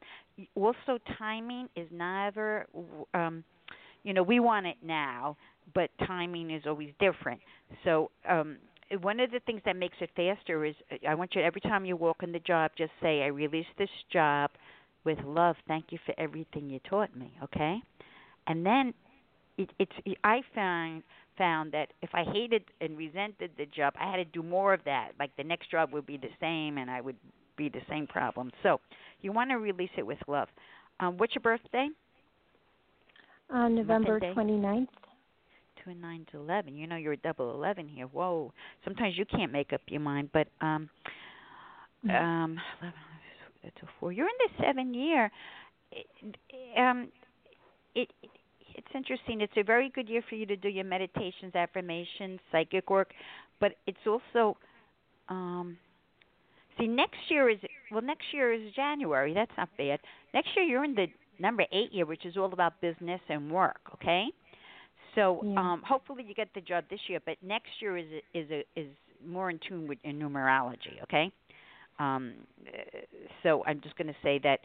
[0.56, 2.66] Also, timing is never,
[3.14, 3.44] um,
[4.04, 5.38] you know, we want it now,
[5.74, 7.40] but timing is always different.
[7.84, 8.58] So um,
[9.02, 10.76] one of the things that makes it faster is
[11.08, 13.90] I want you every time you walk in the job, just say, "I released this
[14.12, 14.52] job
[15.04, 15.56] with love.
[15.68, 17.82] Thank you for everything you taught me." Okay,
[18.48, 18.94] and then
[19.58, 19.92] it, it's
[20.24, 21.04] I found
[21.40, 24.82] found that if I hated and resented the job, I had to do more of
[24.86, 25.14] that.
[25.18, 27.16] Like the next job would be the same, and I would
[27.58, 28.52] be the same problem.
[28.62, 28.80] So
[29.22, 30.50] you want to release it with love.
[31.00, 31.90] Um, what's your birthday?
[33.52, 34.34] on November day?
[34.36, 34.88] 29th.
[35.84, 36.76] Two and nine's eleven.
[36.76, 38.06] You know you're a double eleven here.
[38.06, 38.52] Whoa.
[38.84, 40.90] Sometimes you can't make up your mind, but um,
[42.04, 42.94] um, 11,
[43.64, 44.12] that's a four.
[44.12, 45.32] You're in the seven year.
[45.92, 46.06] It,
[46.78, 47.08] um,
[47.96, 48.30] it, it
[48.80, 49.42] it's interesting.
[49.42, 53.10] It's a very good year for you to do your meditations, affirmations, psychic work,
[53.62, 54.58] but it's also
[55.30, 55.78] um
[56.78, 57.60] see next year is
[57.92, 59.34] well next year is January.
[59.34, 60.00] That's not bad.
[60.34, 61.08] Next year you're in the
[61.40, 64.26] number 8 year which is all about business and work, okay?
[65.16, 65.60] So Yeah.
[65.62, 68.90] um hopefully you get the job this year, but next year is is a, is
[69.36, 71.26] more in tune with in numerology, okay?
[72.06, 72.24] Um
[73.44, 74.60] so I'm just going to say that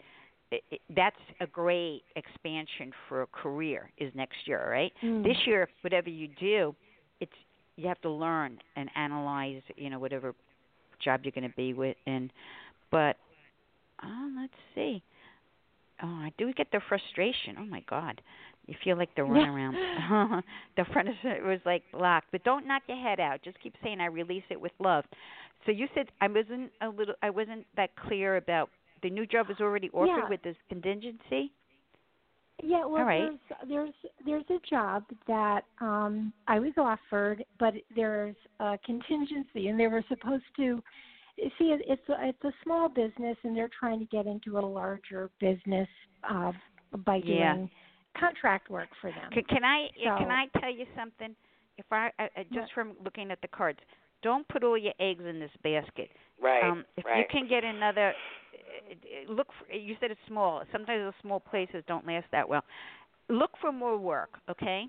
[0.55, 4.93] it, it, that's a great expansion for a career is next year, right?
[5.03, 5.25] Mm.
[5.25, 6.75] This year, whatever you do,
[7.21, 7.33] it's
[7.77, 10.35] you have to learn and analyze, you know, whatever
[11.03, 12.31] job you're going to be with, and
[12.91, 13.17] but
[14.03, 15.03] uh, let's see.
[16.03, 17.57] Oh, I do get the frustration.
[17.59, 18.21] Oh my God,
[18.67, 20.43] you feel like the runaround.
[20.77, 23.41] the front of it was like blocked, but don't knock your head out.
[23.43, 25.05] Just keep saying, "I release it with love."
[25.67, 28.71] So you said I wasn't a little, I wasn't that clear about
[29.05, 30.29] the new job was already offered Yeah.
[30.29, 31.53] with this contingency.
[32.63, 33.39] Yeah, well, All right.
[33.69, 33.95] there's there's
[34.25, 40.05] there's a job that um I was offered, but there's a contingency, and they were
[40.09, 40.83] supposed to
[41.59, 44.65] see it, it's a, it's a small business, and they're trying to get into a
[44.81, 45.89] larger business
[46.31, 46.53] uh,
[47.05, 47.67] by doing Yeah.
[48.19, 49.31] contract work for them.
[49.33, 51.35] Can, can I So- can I tell you something?
[51.77, 53.81] If I, I I- just from looking at the cards,
[54.23, 56.09] don't put all your eggs in this basket.
[56.41, 56.63] Right.
[56.65, 58.15] Um, if you can get another,
[59.29, 59.49] look.
[59.59, 60.63] For, you said it's small.
[60.73, 62.63] Sometimes those small places don't last that well.
[63.29, 64.87] Look for more work, okay?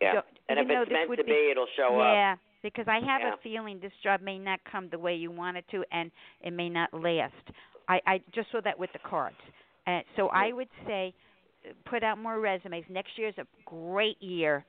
[0.00, 0.12] yeah.
[0.14, 2.14] don't- and if it's meant to be- be, it'll show yeah, up.
[2.14, 3.34] Yeah, because I have Yeah.
[3.34, 6.10] a feeling this job may not come the way you want it to, and
[6.40, 7.34] it may not last.
[7.88, 9.36] I I just saw that with the cards,
[9.86, 11.14] and so I would say,
[11.68, 12.84] uh, put out more resumes.
[12.88, 14.64] Next year is a great year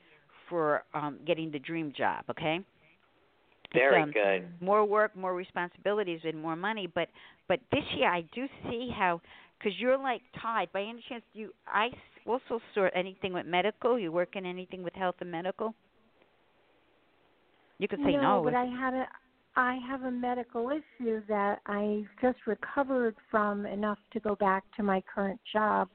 [0.47, 2.26] for um getting the dream job.
[2.30, 2.59] Okay.
[3.72, 4.47] It's, Very um, good.
[4.61, 6.88] More work, more responsibilities, and more money.
[6.88, 7.09] But
[7.47, 9.22] but this year I do see how
[9.57, 10.72] because you're like tied.
[10.72, 11.93] By any chance, do you I s-
[12.26, 13.99] also saw anything with medical?
[13.99, 15.76] You work in anything with health and medical?
[17.78, 18.22] You could say no.
[18.22, 19.05] No, but I had a
[19.55, 24.84] I have a medical issue that I just recovered from enough to go back to
[24.84, 25.89] my current job.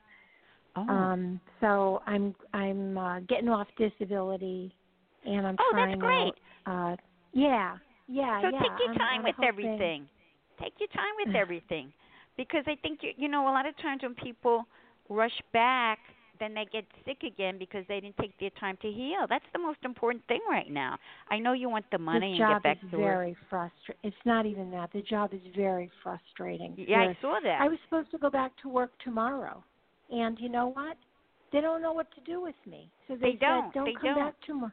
[0.77, 0.83] oh.
[0.89, 4.75] Um, so I'm I'm uh, getting off disability,
[5.25, 6.35] and I'm Oh, that's great.
[6.67, 6.93] out.
[6.93, 6.97] Uh,
[7.35, 7.77] yeah,
[8.09, 8.59] yeah, so yeah.
[8.61, 10.09] take your I'm- time I'm with hoping- everything.
[10.61, 11.93] Take your time with everything,
[12.37, 14.65] because I think you you know a lot of times when people
[15.09, 15.99] rush back,
[16.41, 19.27] then they get sick again because they didn't take their time to heal.
[19.29, 20.97] That's the most important thing right now.
[21.31, 23.13] I know you want the money This and get back is to work.
[23.15, 24.01] very frustrating.
[24.03, 24.91] It's not even that.
[24.93, 26.75] The job is very frustrating.
[26.77, 27.61] Yeah, I saw that.
[27.61, 29.63] I was supposed to go back to work tomorrow,
[30.11, 30.97] and you know what?
[31.53, 32.91] They don't know what to do with me.
[33.07, 33.67] So They they, don't.
[33.67, 34.25] said, "Don't They come don't.
[34.25, 34.73] back tomorrow."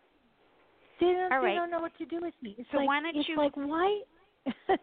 [1.02, 1.34] They don't.
[1.34, 2.56] All They don't know what to do with me.
[2.58, 4.02] It's So like, why don't it's you- like why?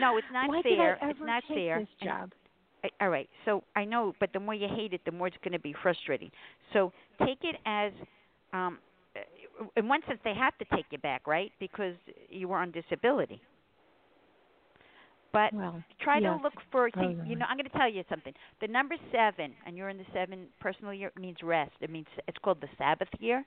[0.00, 0.94] No, it's not why fair.
[0.96, 1.80] Did I it's ever not take fair.
[1.80, 2.32] This job.
[2.84, 3.28] I- all right.
[3.44, 5.74] So I know, but the more you hate it, the more it's going to be
[5.82, 6.30] frustrating.
[6.72, 6.92] So
[7.24, 7.92] take it as,
[8.52, 8.78] um,
[9.16, 11.52] uh, in one sense, they have to take you back, right?
[11.60, 11.94] Because
[12.30, 13.40] you were on disability.
[15.32, 16.36] But well, try yes.
[16.36, 19.54] to look for Oh, you know i'm going to tell you something the number seven
[19.66, 23.08] and you're in the seven personal year means rest it means it's called the sabbath
[23.18, 23.44] year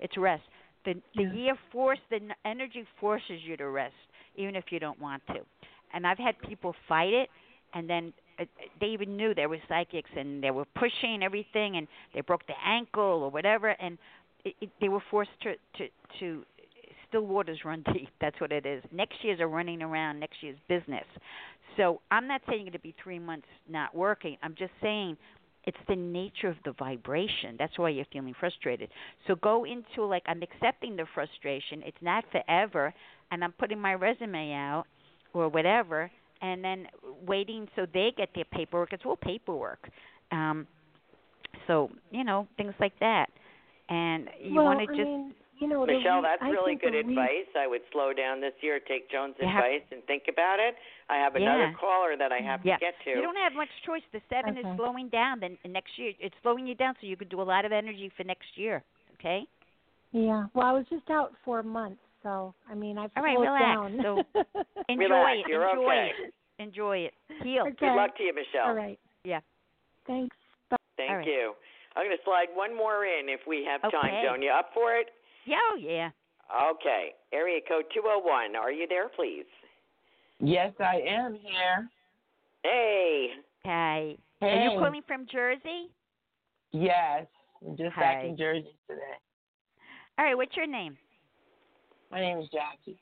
[0.00, 0.42] it's rest
[0.84, 1.32] the the Yeah.
[1.32, 3.94] year force the energy forces you to rest
[4.36, 5.40] even if you don't want to.
[5.94, 7.28] And i've had people fight it
[7.74, 8.44] and then uh,
[8.80, 12.54] they even knew they were psychics and they were pushing everything and they broke the
[12.64, 13.98] ankle or whatever and
[14.44, 15.88] it, it, they were forced to to
[16.20, 16.44] to
[17.08, 18.10] still waters run deep.
[18.20, 18.82] That's what it is.
[18.92, 20.20] Next year's are running around.
[20.20, 21.04] Next year's business.
[21.76, 24.36] So i'm not saying it'll be three months not working.
[24.42, 25.16] I'm just saying
[25.68, 27.56] it's the nature of the vibration.
[27.58, 28.88] That's why you're feeling frustrated.
[29.26, 31.82] So go into like i'm accepting the frustration.
[31.84, 32.94] It's not forever
[33.30, 34.84] and i'm putting my resume out
[35.34, 36.10] or whatever
[36.40, 36.86] and then
[37.26, 38.94] waiting so they get their paperwork.
[38.94, 39.90] It's all paperwork.
[40.32, 40.66] Um
[41.66, 43.26] so you know things like that.
[43.90, 46.94] And you well, want to just mean, you know, Michelle, re- that's I really good
[46.94, 47.48] the advice.
[47.58, 50.76] I would slow down this year, take Joan's You have- advice, and think about it.
[51.08, 51.72] I have another Yeah.
[51.74, 52.46] caller that I mm-hmm.
[52.46, 52.76] have yeah.
[52.76, 53.10] to get to.
[53.10, 54.02] You don't have much choice.
[54.12, 54.68] The seven Okay.
[54.68, 55.40] is slowing down.
[55.40, 58.08] Then next year, it's slowing you down, so you could do a lot of energy
[58.16, 58.82] for next year.
[59.14, 59.46] Okay.
[60.12, 60.46] Yeah.
[60.54, 63.46] Well, I was just out for a month, so I mean, I've All right, slowed
[63.48, 63.64] relax.
[63.64, 64.00] down.
[64.02, 64.22] So
[64.88, 65.48] enjoy Relax, it.
[65.48, 66.12] you're enjoy okay.
[66.24, 66.34] it.
[66.58, 67.14] Enjoy it.
[67.42, 67.62] Heal.
[67.62, 67.76] Okay.
[67.80, 68.68] Good luck to you, Michelle.
[68.68, 68.98] All right.
[69.24, 69.40] Yeah.
[70.06, 70.36] Thanks.
[70.70, 70.76] Bye.
[70.96, 71.26] Thank All right.
[71.26, 71.52] you.
[71.96, 74.22] I'm going to slide one more in if we have time, Okay.
[74.24, 74.42] Joan.
[74.42, 75.08] You up for it?
[75.48, 75.56] Yeah.
[75.72, 76.10] Oh yeah.
[76.72, 77.14] Okay.
[77.32, 78.54] Area code 201.
[78.56, 79.46] Are you there, please?
[80.40, 81.88] Yes, I am here.
[82.62, 83.28] Hey.
[83.64, 84.16] Hi.
[84.40, 84.46] Hey.
[84.46, 85.90] Are you calling from Jersey?
[86.72, 87.26] Yes,
[87.66, 89.00] I'm just back in Jersey today.
[90.18, 90.36] All right.
[90.36, 90.96] What's your name?
[92.10, 92.98] My name is Jackie.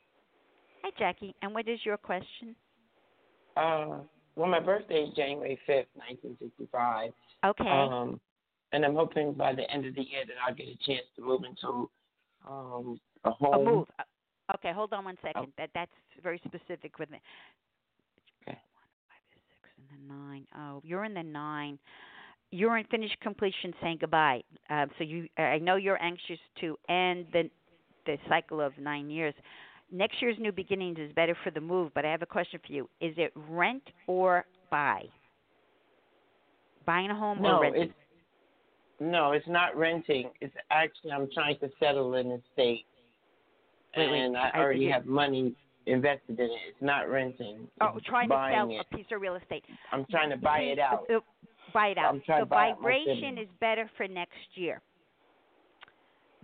[0.82, 1.34] Hi, Jackie.
[1.42, 2.55] And what is your question?
[3.57, 3.99] Uh,
[4.36, 7.11] well, my birthday is January 5th, 1965.
[7.44, 7.68] Okay.
[7.68, 8.20] Um,
[8.72, 11.22] and I'm hoping by the end of the year that I'll get a chance to
[11.22, 11.88] move into
[12.47, 13.55] um, a home.
[13.55, 13.86] A move.
[13.99, 14.03] Uh,
[14.55, 15.53] Okay, hold on one second.
[15.59, 15.90] That that's
[16.22, 17.20] very specific with me.
[18.42, 18.57] Okay.
[18.57, 19.42] Five, six,
[19.76, 20.47] and the nine.
[20.57, 21.80] Oh, you're in the nine.
[22.53, 24.44] You're in finished completion, saying goodbye.
[24.70, 27.51] Um, so you, I know you're anxious to end the
[28.07, 29.34] the cycle of nine years.
[29.90, 32.72] Next year's new beginnings is better for the move, but I have a question for
[32.72, 32.88] you.
[33.01, 35.03] Is it rent or buy?
[36.84, 37.92] Buying a home No, or renting?
[39.01, 40.30] No, it's not renting.
[40.40, 42.86] It's actually I'm trying to settle in the state,
[43.97, 45.55] Wait, wait, and I I- already have money
[45.86, 46.59] invested in it.
[46.68, 47.68] It's not renting.
[47.80, 48.84] Oh, It's trying to sell it.
[48.90, 49.64] a piece of real estate.
[49.92, 51.09] I'm trying to buy it out.
[51.11, 51.20] Uh,
[51.72, 52.12] buy it out.
[52.14, 54.80] I'm trying the to buy vibration is better for next year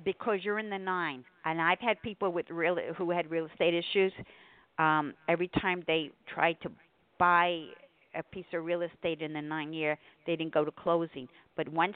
[0.05, 1.25] because you're in the nine.
[1.45, 4.13] And I've had people with real who had real estate issues.
[4.79, 6.71] Um, every time they tried to
[7.19, 7.65] buy
[8.15, 11.29] a piece of real estate in the nine year, they didn't go to closing.
[11.57, 11.95] But once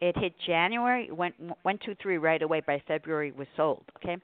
[0.00, 2.62] it hit January, went one, two, three right away.
[2.66, 3.84] By February, was sold.
[3.96, 4.16] Okay,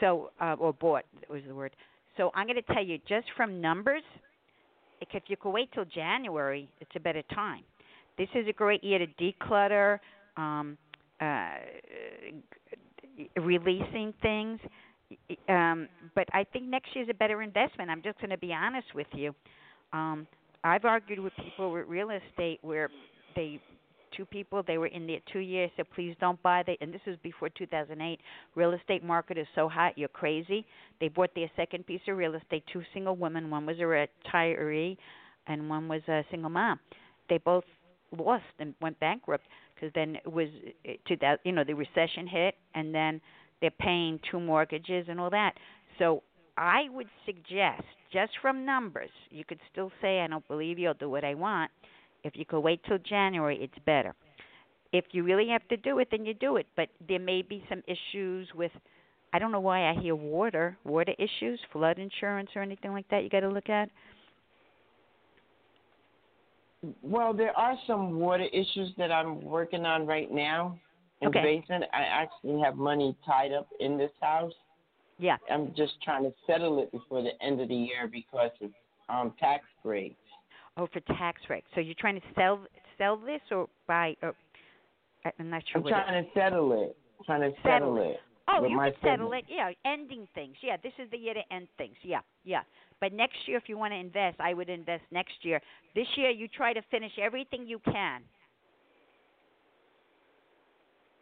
[0.00, 1.72] so uh, or bought was the word.
[2.16, 4.02] So I'm going to tell you just from numbers.
[5.00, 7.62] If you could wait till January, it's a better time.
[8.18, 10.00] This is a great year to declutter,
[10.36, 10.76] um,
[11.20, 11.50] uh,
[13.40, 14.58] releasing things.
[15.48, 17.90] Um, but I think next year's a better investment.
[17.90, 19.34] I'm just going to be honest with you.
[19.92, 20.26] Um,
[20.64, 22.90] I've argued with people with real estate where
[23.36, 23.60] they
[24.16, 27.00] two people they were in there two years said please don't buy they and this
[27.06, 28.20] was before 2008
[28.54, 30.66] real estate market is so hot you're crazy.
[31.00, 34.96] They bought their second piece of real estate two single women one was a retiree
[35.46, 36.78] and one was a single mom.
[37.28, 37.64] They both
[38.16, 39.44] lost and went bankrupt
[39.74, 40.48] because then it was
[40.88, 43.20] uh, 2000 you know the recession hit and then
[43.60, 45.54] they're paying two mortgages and all that.
[45.98, 46.22] So
[46.58, 50.94] i would suggest just from numbers you could still say i don't believe you i'll
[50.94, 51.70] do what i want
[52.24, 54.14] if you could wait till January, it's better.
[54.92, 56.66] If you really have to do it, then you do it.
[56.76, 58.72] But there may be some issues with,
[59.32, 63.22] I don't know why I hear water, water issues, flood insurance or anything like that.
[63.22, 63.90] You got to look at.
[67.02, 70.78] Well, there are some water issues that I'm working on right now
[71.20, 71.40] in Okay.
[71.40, 71.84] the basement.
[71.92, 74.52] I actually have money tied up in this house.
[75.18, 75.36] Yeah.
[75.50, 78.72] I'm just trying to settle it before the end of the year because it's
[79.08, 80.16] um tax breaks.
[80.78, 81.66] Oh, for tax breaks.
[81.74, 82.60] So you're trying to sell
[82.96, 84.16] sell this or buy?
[84.22, 84.34] Or,
[85.38, 85.82] I'm not sure.
[85.82, 86.96] I'm trying to settle it.
[87.18, 88.10] I'm Trying to Settle settle, it.
[88.12, 88.20] it.
[88.48, 89.44] Oh, you can settle it.
[89.48, 90.54] Yeah, ending things.
[90.62, 91.96] Yeah, this is the year to end things.
[92.02, 92.62] Yeah, yeah.
[93.00, 95.60] But next year, if you want to invest, I would invest next year.
[95.94, 98.22] This year, you try to finish everything you can.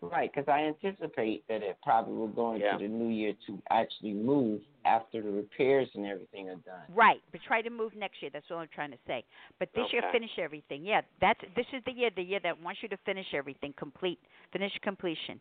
[0.03, 4.12] Right, because I anticipate that it probably will go into the new year to actually
[4.12, 6.84] move after the repairs and everything are done.
[6.94, 8.30] Right, but try to move next year.
[8.32, 9.24] That's all I'm trying to say.
[9.59, 10.84] But this year, finish everything.
[10.84, 14.18] Yeah, that's this is the year, the year that wants you to finish everything, complete,
[14.53, 15.40] finish completion.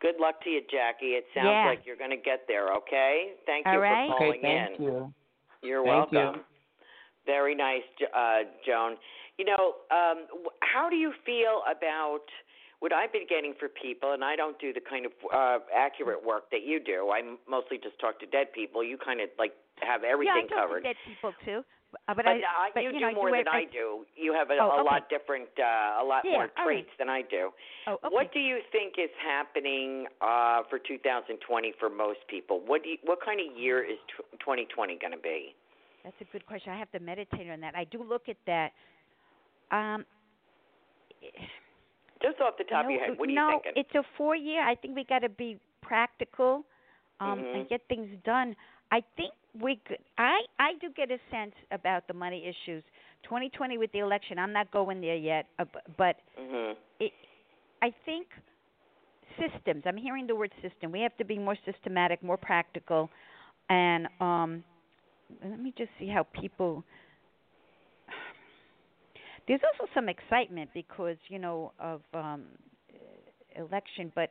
[0.00, 1.14] Good luck to you, Jackie.
[1.16, 1.66] It sounds Yeah.
[1.66, 3.34] like you're going to get there, okay?
[3.44, 4.08] Thank All you right.
[4.08, 4.84] for calling Okay, thank in.
[4.84, 5.14] you.
[5.62, 6.18] You're Thank you.
[6.18, 6.44] welcome.
[7.26, 8.96] Very nice, uh, Joan.
[9.36, 10.26] You know, um,
[10.60, 12.24] how do you feel about
[12.80, 14.12] what I've been getting for people?
[14.12, 17.12] And I don't do the kind of uh, accurate work that you do.
[17.12, 18.82] I mostly just talk to dead people.
[18.82, 20.82] You kind of like have everything yeah, I covered.
[20.82, 21.62] dead people too.
[22.08, 24.06] Uh, but, but, I, uh, but you, you do know, more than I, I do.
[24.14, 24.90] You have a, oh, a okay.
[24.90, 26.86] lot different, uh, a lot Yeah, more all right.
[26.86, 27.50] traits than I do.
[27.86, 28.14] Oh, okay.
[28.14, 32.62] What do you think is happening uh, for 2020 for most people?
[32.64, 35.54] What do you, what kind of year is tw 2020 going to be?
[36.04, 36.72] That's a good question.
[36.72, 37.74] I have to meditate on that.
[37.74, 38.70] I do look at that.
[39.70, 40.04] Um,
[42.22, 43.82] Just off the top no, of your head, what are no, you thinking?
[43.82, 44.62] it's a four year.
[44.62, 46.64] I think we got to be practical
[47.20, 47.54] um, Mhm.
[47.54, 48.54] and get things done.
[48.92, 49.98] I think we could.
[50.18, 52.84] I I do get a sense about the money issues.
[53.24, 54.38] 2020 with the election.
[54.38, 56.76] I'm not going there yet, uh, bu- but Mhm.
[57.00, 57.12] it,
[57.82, 58.26] I think
[59.38, 59.84] systems.
[59.86, 60.90] I'm hearing the word system.
[60.92, 63.10] We have to be more systematic, more practical,
[63.68, 64.64] and um,
[65.42, 66.84] let me just see how people.
[69.50, 72.44] There's also some excitement because you know of um,
[73.56, 74.30] election, but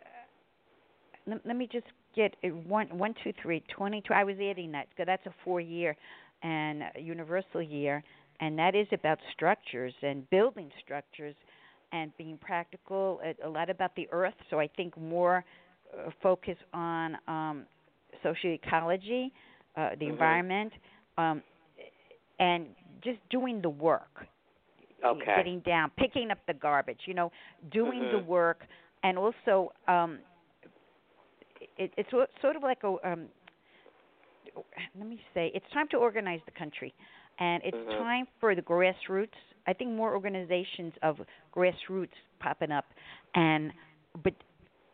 [0.00, 4.14] uh, let, let me just get it one one two three twenty two.
[4.14, 5.96] I was adding that because that's a four year
[6.44, 8.04] and a universal year,
[8.38, 11.34] and that is about structures and building structures
[11.90, 13.20] and being practical.
[13.24, 15.44] A, a lot about the earth, so I think more
[15.98, 17.64] uh, focus on um,
[18.24, 19.32] socioecology,
[19.76, 20.10] uh, the Mhm.
[20.10, 20.72] environment,
[21.18, 21.42] um,
[22.38, 22.66] and
[23.04, 24.26] just doing the work
[25.04, 25.34] Okay.
[25.36, 27.30] getting down, picking up the garbage, you know,
[27.72, 28.26] doing the Mhm.
[28.26, 28.66] work,
[29.02, 30.18] and also um,
[31.78, 33.28] it, it's sort of like a um,
[34.98, 36.94] let me say, it's time to organize the country,
[37.38, 37.98] and it's Mhm.
[37.98, 39.36] time for the grassroots.
[39.66, 41.18] I think more organizations of
[41.54, 42.86] grassroots popping up,
[43.34, 43.72] and
[44.22, 44.34] but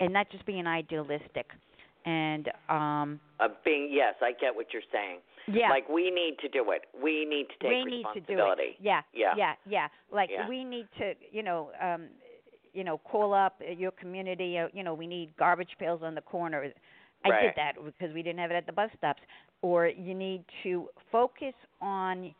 [0.00, 1.46] and not just being idealistic,
[2.04, 5.20] and um, Uh, being yes, I get what you're saying.
[5.48, 6.82] Yeah, Like we need to do it.
[7.02, 8.62] We need to take we need to do responsibility.
[8.62, 8.76] it.
[8.80, 9.34] Yeah, Yeah.
[9.36, 9.88] yeah, yeah.
[10.12, 10.48] Like Yeah.
[10.48, 12.08] we need to, you know, um,
[12.72, 14.58] you know, call up your community.
[14.58, 16.72] Uh, you know, we need garbage pails on the corner.
[17.24, 17.42] I Right.
[17.42, 19.22] did that because we didn't have it at the bus stops.
[19.62, 22.34] Or you need to focus on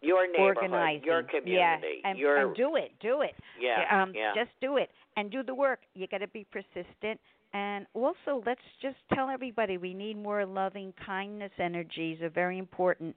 [0.00, 1.04] Your neighborhood, organizing.
[1.04, 3.34] your community, yeah, and, your and do it, do it.
[3.60, 4.32] Yeah, um, yeah.
[4.34, 5.80] Just do it and do the work.
[5.94, 7.20] You got to be persistent.
[7.52, 13.16] And also, let's just tell everybody we need more loving kindness energies are very important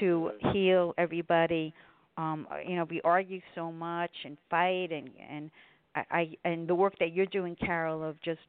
[0.00, 0.50] to Mm-hmm.
[0.52, 1.72] heal everybody.
[2.16, 5.50] Um, you know, we argue so much and fight, and and
[5.94, 8.40] I, I and the work that you're doing, Carol, of just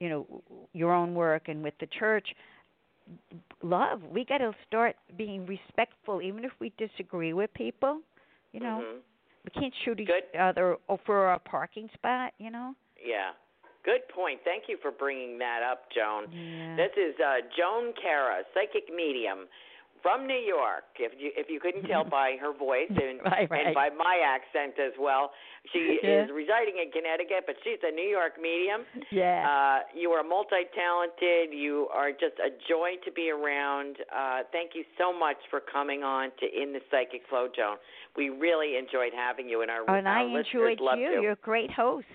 [0.00, 0.26] you know
[0.72, 2.26] your own work and with the church.
[3.62, 4.02] Love.
[4.10, 8.00] We got to start being respectful, even if we disagree with people.
[8.52, 9.00] You know, Mhm.
[9.44, 12.32] we can't shoot each other for a parking spot.
[12.38, 12.74] You know.
[13.04, 13.32] Yeah.
[13.84, 14.40] Good point.
[14.44, 16.32] Thank you for bringing that up, Joan.
[16.32, 16.76] Yeah.
[16.76, 19.46] This is uh, Joan Carra, psychic medium
[20.00, 20.84] from New York.
[20.98, 23.66] If you if you couldn't tell by her voice and Right, right.
[23.66, 25.32] and by my accent as well,
[25.72, 26.24] she Yeah.
[26.24, 28.84] is residing in Connecticut, but she's a New York medium.
[29.10, 29.44] Yeah.
[29.48, 31.52] Uh, you are multi-talented.
[31.52, 33.96] You are just a joy to be around.
[34.14, 37.76] Uh, thank you so much for coming on to In the Psychic Flow, Joan.
[38.16, 41.20] We really enjoyed having you, and our, and our I enjoyed you.
[41.22, 42.06] You're a great host.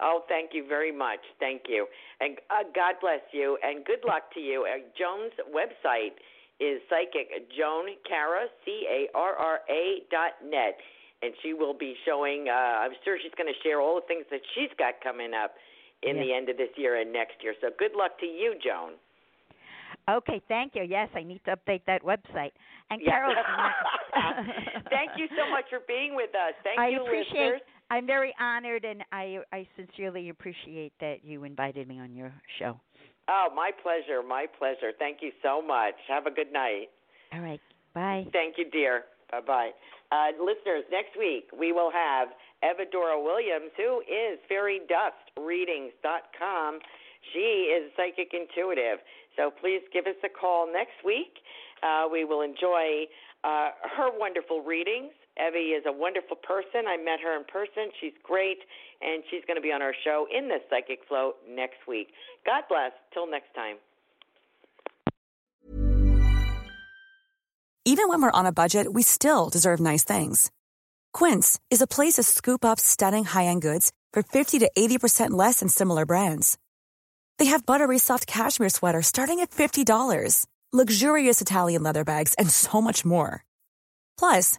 [0.00, 1.20] Oh, thank you very much.
[1.38, 1.86] Thank you.
[2.20, 4.66] And uh, God bless you and good luck to you.
[4.66, 6.16] Uh, Joan's website
[6.60, 10.78] is psychic Joan Carra, C A R R A dot net.
[11.22, 12.52] And she will be showing, uh,
[12.84, 15.54] I'm sure she's going to share all the things that she's got coming up
[16.02, 16.22] in Yeah.
[16.24, 17.54] the end of this year and next year.
[17.62, 18.92] So good luck to you, Joan.
[20.10, 20.82] Okay, thank you.
[20.82, 22.52] Yes, I need to update that website.
[22.90, 23.10] And Yeah.
[23.10, 23.34] Carol,
[24.90, 26.52] Thank you so much for being with us.
[26.62, 27.32] Thank I you, appreciate.
[27.32, 27.60] listeners.
[27.90, 32.80] I'm very honored, and I I sincerely appreciate that you invited me on your show.
[33.28, 34.22] Oh, my pleasure.
[34.26, 34.92] My pleasure.
[34.98, 35.94] Thank you so much.
[36.08, 36.88] Have a good night.
[37.32, 37.60] All right,
[37.94, 38.26] bye.
[38.32, 39.04] Thank you, dear.
[39.30, 39.70] Bye bye.
[40.12, 42.28] Uh, listeners, next week we will have
[42.62, 46.78] Evadora Williams, who is fairydustreadings.com.
[47.32, 48.98] She is psychic intuitive.
[49.36, 51.40] So please give us a call next week.
[51.82, 53.06] Uh, we will enjoy
[53.42, 55.10] uh, her wonderful readings.
[55.38, 56.86] Evie is a wonderful person.
[56.86, 57.90] I met her in person.
[58.00, 58.58] She's great,
[59.00, 62.08] and she's going to be on our show in the Psychic Flow next week.
[62.46, 62.92] God bless.
[63.12, 63.76] Till next time.
[67.84, 70.50] Even when we're on a budget, we still deserve nice things.
[71.12, 75.60] Quince is a place to scoop up stunning high-end goods for 50 to 80% less
[75.60, 76.56] than similar brands.
[77.38, 82.80] They have buttery soft cashmere sweaters starting at $50, luxurious Italian leather bags, and so
[82.80, 83.44] much more.
[84.18, 84.58] Plus,